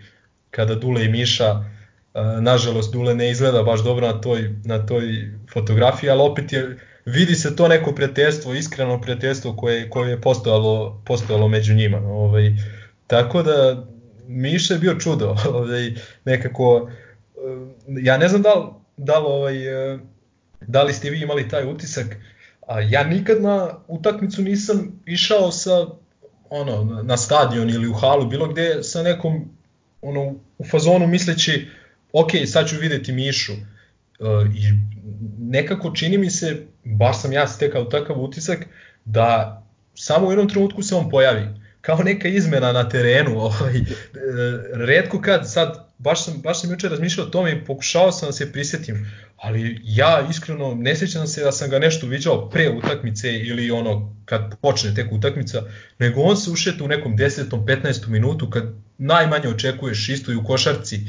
[0.52, 1.64] kada Dule i Miša
[2.42, 7.36] nažalost Dule ne izgleda baš dobro na toj, na toj fotografiji, ali opet je vidi
[7.36, 11.98] se to neko prijateljstvo, iskreno prijateljstvo koje, koje je postojalo, postojalo među njima.
[11.98, 12.52] Ovaj,
[13.08, 13.86] tako da
[14.28, 15.92] Miša je bio čudo, ovaj,
[16.26, 16.90] nekako,
[17.88, 18.66] ja ne znam da li,
[18.98, 19.56] da li, ovaj,
[20.68, 22.18] da li ste vi imali taj utisak,
[22.68, 25.88] a ja nikad na utakmicu nisam išao sa
[26.50, 29.50] ono, na stadion ili u halu, bilo gde sa nekom
[30.02, 31.68] ono, u fazonu misleći
[32.14, 33.54] ok, sad ću videti Mišu.
[34.56, 34.64] I
[35.40, 38.66] nekako čini mi se, baš sam ja stekao takav utisak,
[39.06, 39.58] da
[39.96, 41.61] samo u jednom trenutku se on pojavi.
[41.82, 43.40] Kao neka izmena na terenu.
[43.46, 43.84] Ovaj, e,
[44.74, 48.34] redko kad, sad, baš sam, baš sam juče razmišljao o tome i pokušao sam da
[48.34, 53.34] se prisjetim, ali ja iskreno ne sjećam se da sam ga nešto viđao pre utakmice
[53.34, 55.64] ili ono kad počne tek utakmica,
[56.00, 57.66] nego on se ušeta u nekom 10.
[57.66, 58.08] 15.
[58.08, 58.64] minutu kad
[58.98, 61.00] najmanje očekuješ isto i u košarci.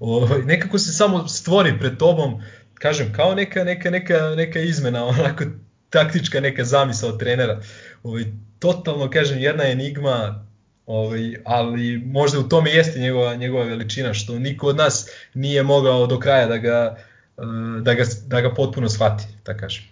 [0.00, 2.42] Ovaj, nekako se samo stvori pred tobom
[2.78, 5.44] kažem, kao neka, neka, neka, neka izmena, onako
[5.90, 7.60] taktička neka zamisla od trenera.
[8.02, 8.24] Ovaj,
[8.58, 10.44] totalno, kažem, jedna enigma,
[10.86, 16.06] ovaj, ali možda u tome jeste njegova, njegova veličina, što niko od nas nije mogao
[16.06, 16.96] do kraja da ga,
[17.38, 19.84] eh, da ga, da ga potpuno shvati, da kažem.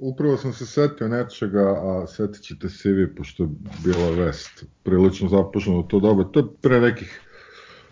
[0.00, 3.48] Upravo sam se setio nečega, a setit ćete se vi, pošto je
[3.84, 6.24] bila vest prilično započena u to doba.
[6.24, 7.20] To je pre nekih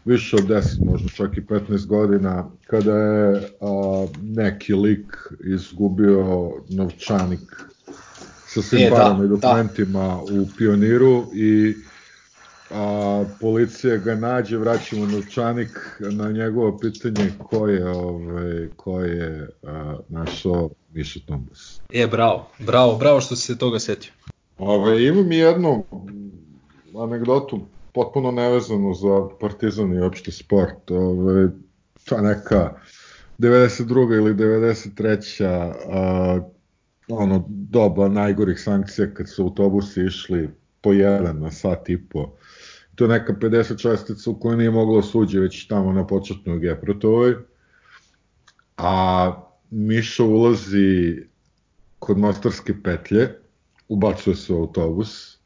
[0.05, 7.41] više od 10, možda čak i 15 godina, kada je a, neki lik izgubio novčanik
[8.55, 10.35] sa svim e, parama da, i dokumentima da.
[10.35, 11.75] u pioniru i
[12.71, 19.49] a, policija ga nađe, vraća mu novčanik na njegovo pitanje ko je, ovaj, ko je
[19.63, 21.81] a, našao Miša Tombas.
[21.93, 24.13] E, bravo, bravo, bravo što si se toga setio.
[24.59, 25.85] Ove, ovaj, imam i jednu
[26.99, 27.61] anegdotu
[27.93, 30.91] potpuno nevezano za Partizan i opšte sport.
[30.91, 31.49] Ove,
[32.05, 32.75] ta neka
[33.39, 34.17] 92.
[34.17, 35.45] ili 93.
[35.91, 36.41] A,
[37.11, 40.51] ono, doba najgorih sankcija kad su autobusi išli
[40.81, 42.33] po jedan na sat i po.
[42.95, 47.35] To je neka 50 čestica u kojoj nije moglo suđe već tamo na početnoj Geprotovoj.
[48.77, 49.33] A
[49.71, 51.23] Miša ulazi
[51.99, 53.29] kod mostarske petlje,
[53.89, 55.41] ubacuje se u autobus,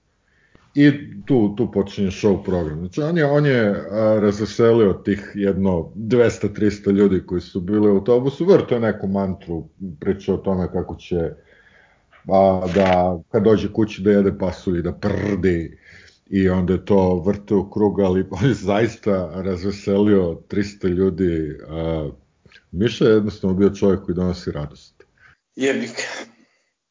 [0.74, 0.90] I
[1.26, 2.78] tu, tu počinje show program.
[2.78, 3.84] Znači, on je, on je
[4.20, 9.68] razveselio tih jedno 200-300 ljudi koji su bili u autobusu, vrto je neku mantru,
[10.00, 11.30] priča o tome kako će
[12.28, 15.78] a, da kad dođe kući da jede pasulj da prdi
[16.26, 21.58] i onda je to vrte u krug, ali on je zaista razveselio 300 ljudi.
[21.68, 22.10] A,
[22.72, 25.04] Miša je jednostavno bio čovjek koji donosi radost.
[25.56, 26.00] Jebik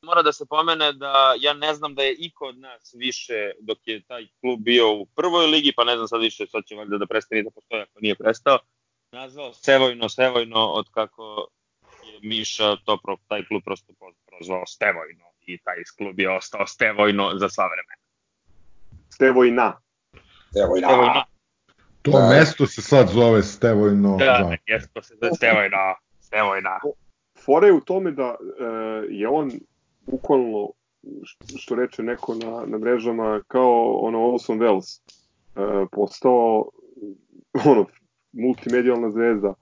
[0.03, 3.77] mora da se pomene da ja ne znam da je iko od nas više dok
[3.85, 6.97] je taj klub bio u prvoj ligi, pa ne znam sad više, sad će valjda
[6.97, 8.59] da prestane da postoje ako nije prestao,
[9.11, 11.47] nazvao Sevojno, Sevojno od kako
[12.23, 12.97] Miša to,
[13.27, 13.93] taj klub prosto
[14.27, 15.25] prozvao Stevojno.
[15.45, 18.03] i taj klub je ostao stevojno za sva vremena.
[19.09, 19.79] Stevojna.
[20.51, 20.87] Stevojna.
[20.87, 21.23] Stevojna.
[22.01, 22.29] To Da.
[22.29, 24.17] mesto se sad zove Stevojno.
[24.17, 24.55] Da, Da.
[24.65, 25.95] jeste, to se zove stevojna.
[26.19, 26.79] Stevojna.
[27.45, 28.63] Fora je u tome da e,
[29.09, 29.51] je on
[30.05, 30.69] bukvalno,
[31.57, 35.01] što reče neko na, na mrežama, kao ono Orson Welles,
[35.55, 36.69] e, postao
[37.65, 37.85] ono,
[38.31, 39.53] multimedijalna zvezda.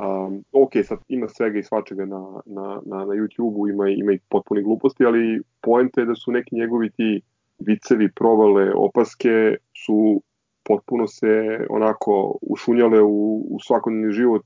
[0.00, 4.18] Um, ok, sad ima svega i svačega na, na, na, na YouTube-u, ima, ima i
[4.28, 7.20] potpuni gluposti, ali poenta je da su neki njegovi ti
[7.58, 10.22] vicevi, provale, opaske su
[10.62, 14.42] potpuno se onako ušunjale u, u svakodnevni život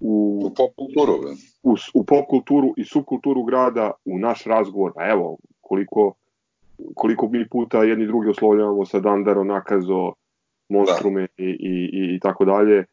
[0.00, 1.18] u, U pop kulturu.
[1.22, 1.30] bre.
[1.62, 6.14] u, u pop kulturu i subkulturu grada, u naš razgovor, a evo, koliko,
[6.94, 10.12] koliko mi puta jedni drugi oslovljavamo sa Dandaro, Nakazo,
[10.68, 12.84] Monstrume i, i, i, i tako dalje,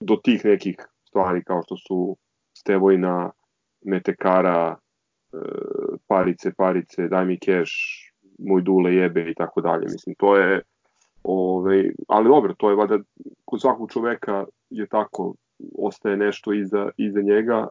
[0.00, 0.76] do tih nekih
[1.12, 2.16] stvari kao što su
[2.58, 3.30] Stevojna,
[3.84, 4.76] Metekara,
[5.32, 5.36] e,
[6.06, 7.72] Parice, Parice, Daj mi keš,
[8.38, 9.86] Moj dule jebe i tako dalje.
[9.92, 10.62] Mislim, to je,
[11.22, 12.98] ovaj, ali dobro, to je valjda
[13.44, 15.34] kod svakog čoveka je tako,
[15.78, 17.68] ostaje nešto iza, iza njega,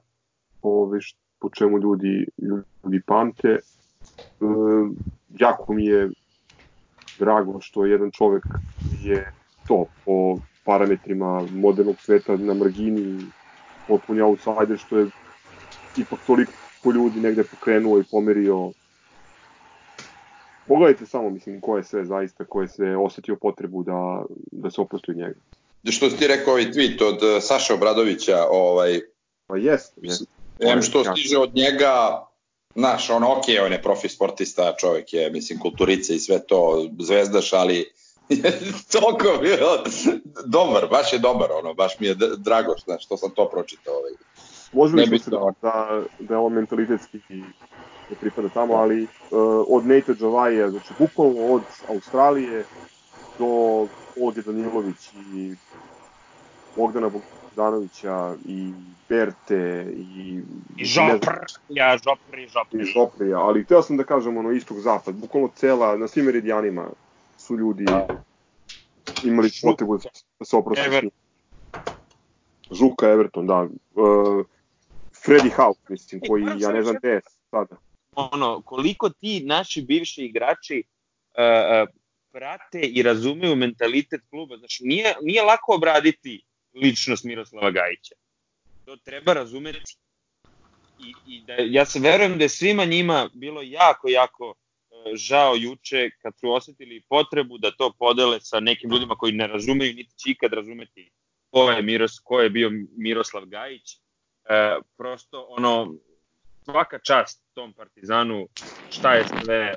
[0.62, 2.28] ove, š- po čemu ljudi,
[2.84, 3.50] ljudi pamte.
[3.50, 3.60] E,
[5.40, 6.10] jako mi je
[7.20, 8.44] drago što jedan čovek
[9.04, 9.32] je
[9.68, 13.22] to po parametrima modernog sveta na margini
[13.88, 15.08] potpuni outsider što je
[15.98, 16.52] ipak toliko
[16.96, 18.72] ljudi negde pokrenuo i pomerio
[20.68, 24.82] Pogledajte samo, mislim, ko je sve zaista, ko je sve osetio potrebu da, da se
[24.82, 25.36] oprosti od njega.
[25.90, 29.00] Što si ti rekao ovaj tweet od eh, Saša Obradovića, ovaj,
[29.48, 30.24] Pa jest, jest.
[30.60, 32.26] em što stiže od njega,
[32.76, 37.54] znaš, ono, ok, on je profi sportista, čovjek je, mislim, kulturica i sve to, zvezdaš,
[37.54, 37.92] ali
[39.00, 39.58] toliko bio
[40.46, 43.94] dobar, baš je dobar, ono, baš mi je drago, znaš, što sam to pročitao.
[43.94, 44.12] Ovaj.
[44.72, 47.20] Složili Ne smo se da, da, da je on mentalitetski
[48.10, 49.10] ne pripada tamo, ali uh,
[49.68, 52.66] od Nate Javaija, znači bukvalno od Australije
[53.40, 53.48] do
[54.22, 55.56] Olge Danilović i
[56.76, 58.72] Bogdana Bogdanovića i
[59.10, 60.42] Berte i...
[60.78, 62.82] I Žoprija, Žopri, Žopri.
[62.82, 66.88] i Žoprija, ali hteo sam da kažem ono istog-zapad, bukvalno cela, na svim meridijanima
[67.52, 67.84] su ljudi
[69.24, 71.10] imali potrebu da se- da oprosti njim.
[72.72, 73.62] Žuka Everton, da.
[73.62, 74.46] Uh,
[75.26, 77.22] Freddy House, mislim, koji, moram ja ne znam gde je
[77.52, 77.76] sada.
[78.16, 81.96] ono, koliko ti naši bivši igrači uh, uh,
[82.32, 84.58] prate i razumeju mentalitet kluba.
[84.58, 86.44] Znači, nije, nije lako obraditi
[86.74, 88.16] ličnost Miroslava Gajića.
[88.86, 89.98] To treba razumeti.
[91.00, 94.56] I, i da, ja se verujem da je svima njima bilo jako, jako uh,
[95.14, 99.94] žao juče kad su osetili potrebu da to podele sa nekim ljudima koji ne razumeju
[99.94, 101.12] niti će ikad razumeti
[101.52, 103.94] ko je, Miros, ko je bio Miroslav Gajić.
[103.94, 104.00] E,
[104.98, 105.94] prosto ono
[106.64, 108.48] svaka čast tom Partizanu
[108.90, 109.76] šta je sve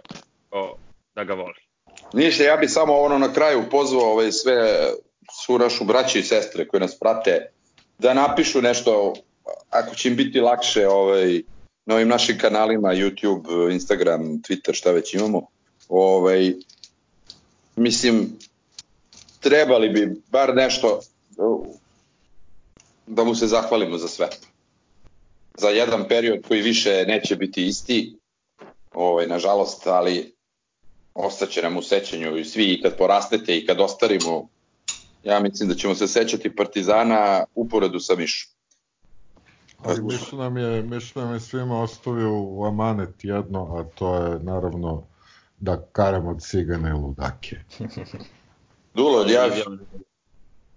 [0.51, 0.77] o,
[1.14, 1.61] da ga voli.
[2.12, 4.91] Ništa, ja bi samo ono na kraju pozvao ovaj sve
[5.45, 7.51] svu našu braću i sestre koji nas prate
[7.99, 9.14] da napišu nešto
[9.70, 11.43] ako će im biti lakše ovaj,
[11.87, 15.47] na ovim našim kanalima YouTube, Instagram, Twitter, šta već imamo.
[15.89, 16.55] Ovaj,
[17.76, 18.39] mislim,
[19.41, 21.01] trebali bi bar nešto
[23.07, 24.28] da mu se zahvalimo za sve.
[25.55, 28.16] Za jedan period koji više neće biti isti,
[28.93, 30.35] ovaj, nažalost, ali
[31.14, 34.49] ostaće nam u sećanju i svi i kad porastete i kad ostarimo,
[35.24, 38.54] ja mislim da ćemo se sećati Partizana uporedu sa Mišom.
[39.85, 44.39] Ali Mišo nam je, Mišo nam je svima ostavio u amanet jedno, a to je
[44.39, 45.03] naravno
[45.61, 47.57] da karamo cigane i ludake.
[48.95, 49.51] Dulo, ja...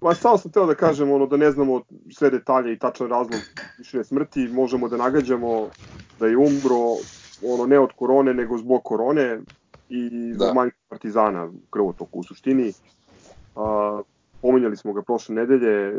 [0.01, 1.81] Ma samo sam teo da kažem ono da ne znamo
[2.11, 3.41] sve detalje i tačan razlog
[3.77, 5.67] više smrti, možemo da nagađamo
[6.19, 6.97] da je umro
[7.43, 9.39] ono ne od korone nego zbog korone
[9.89, 10.53] i zbog Da.
[10.53, 12.73] manjka partizana krvotoku u suštini.
[13.55, 14.01] A,
[14.41, 15.93] pominjali smo ga prošle nedelje,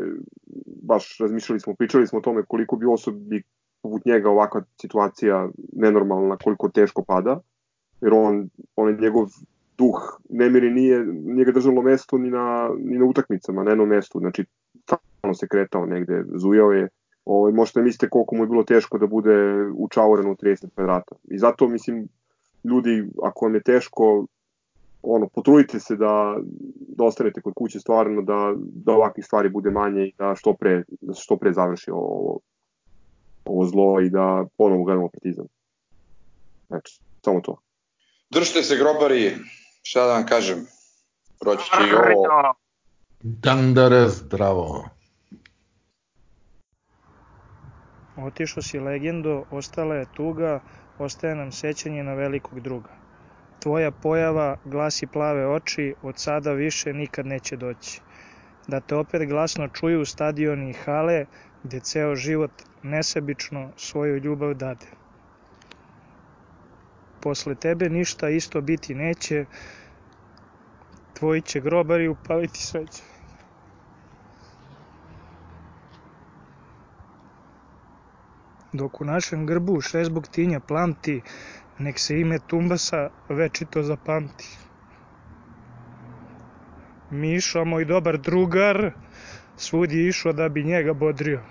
[0.81, 3.43] baš razmišljali smo, pričali smo o tome koliko bi osobi
[3.81, 7.39] poput njega ovakva situacija nenormalna, koliko teško pada,
[8.01, 9.27] jer on, on je njegov
[9.77, 10.19] duh.
[10.29, 14.45] Nemiri nije, nije ga držalo mesto ni na, ni na utakmicama, na jednom mestu, znači
[14.83, 16.89] stalno se kretao negde, zujao je,
[17.29, 19.33] Ovaj, možete mislite koliko mu je bilo teško da bude
[19.77, 21.15] učauren u 30 kvadrata.
[21.23, 22.07] I zato, mislim,
[22.63, 24.25] ljudi, ako vam je teško,
[25.01, 26.37] ono, potrudite se da,
[26.77, 30.83] da ostanete kod kuće stvarno, da, da ovakvih stvari bude manje i da što pre,
[31.01, 32.39] da što pre završi ovo,
[33.45, 35.45] ovo zlo i da ponovo gledamo partizan.
[36.67, 37.57] Znači, samo to.
[38.29, 39.35] Držite se grobari,
[39.81, 40.67] šta da vam kažem,
[41.39, 42.53] proći će i ovo.
[43.21, 44.85] Dandare zdravo.
[48.17, 50.59] Otišao si legendo, ostala je tuga,
[50.97, 52.98] ostaje nam sećanje na velikog druga.
[53.59, 58.01] Tvoja pojava, glasi plave oči, od sada više nikad neće doći.
[58.67, 61.25] Da te opet glasno čuju stadioni i hale,
[61.63, 62.51] gde ceo život
[62.83, 64.85] nesebično svoju ljubav dade.
[67.21, 69.45] Posle tebe ništa isto biti neće,
[71.13, 73.03] tvoji će grobari upaliti sveće.
[78.73, 81.21] Dok u našem grbu šest buktinja plamti,
[81.79, 84.49] nek se ime Tumbasa večito zapamti.
[87.11, 88.91] Mišo, moj dobar drugar,
[89.57, 91.41] svud je išao da bi njega bodrio.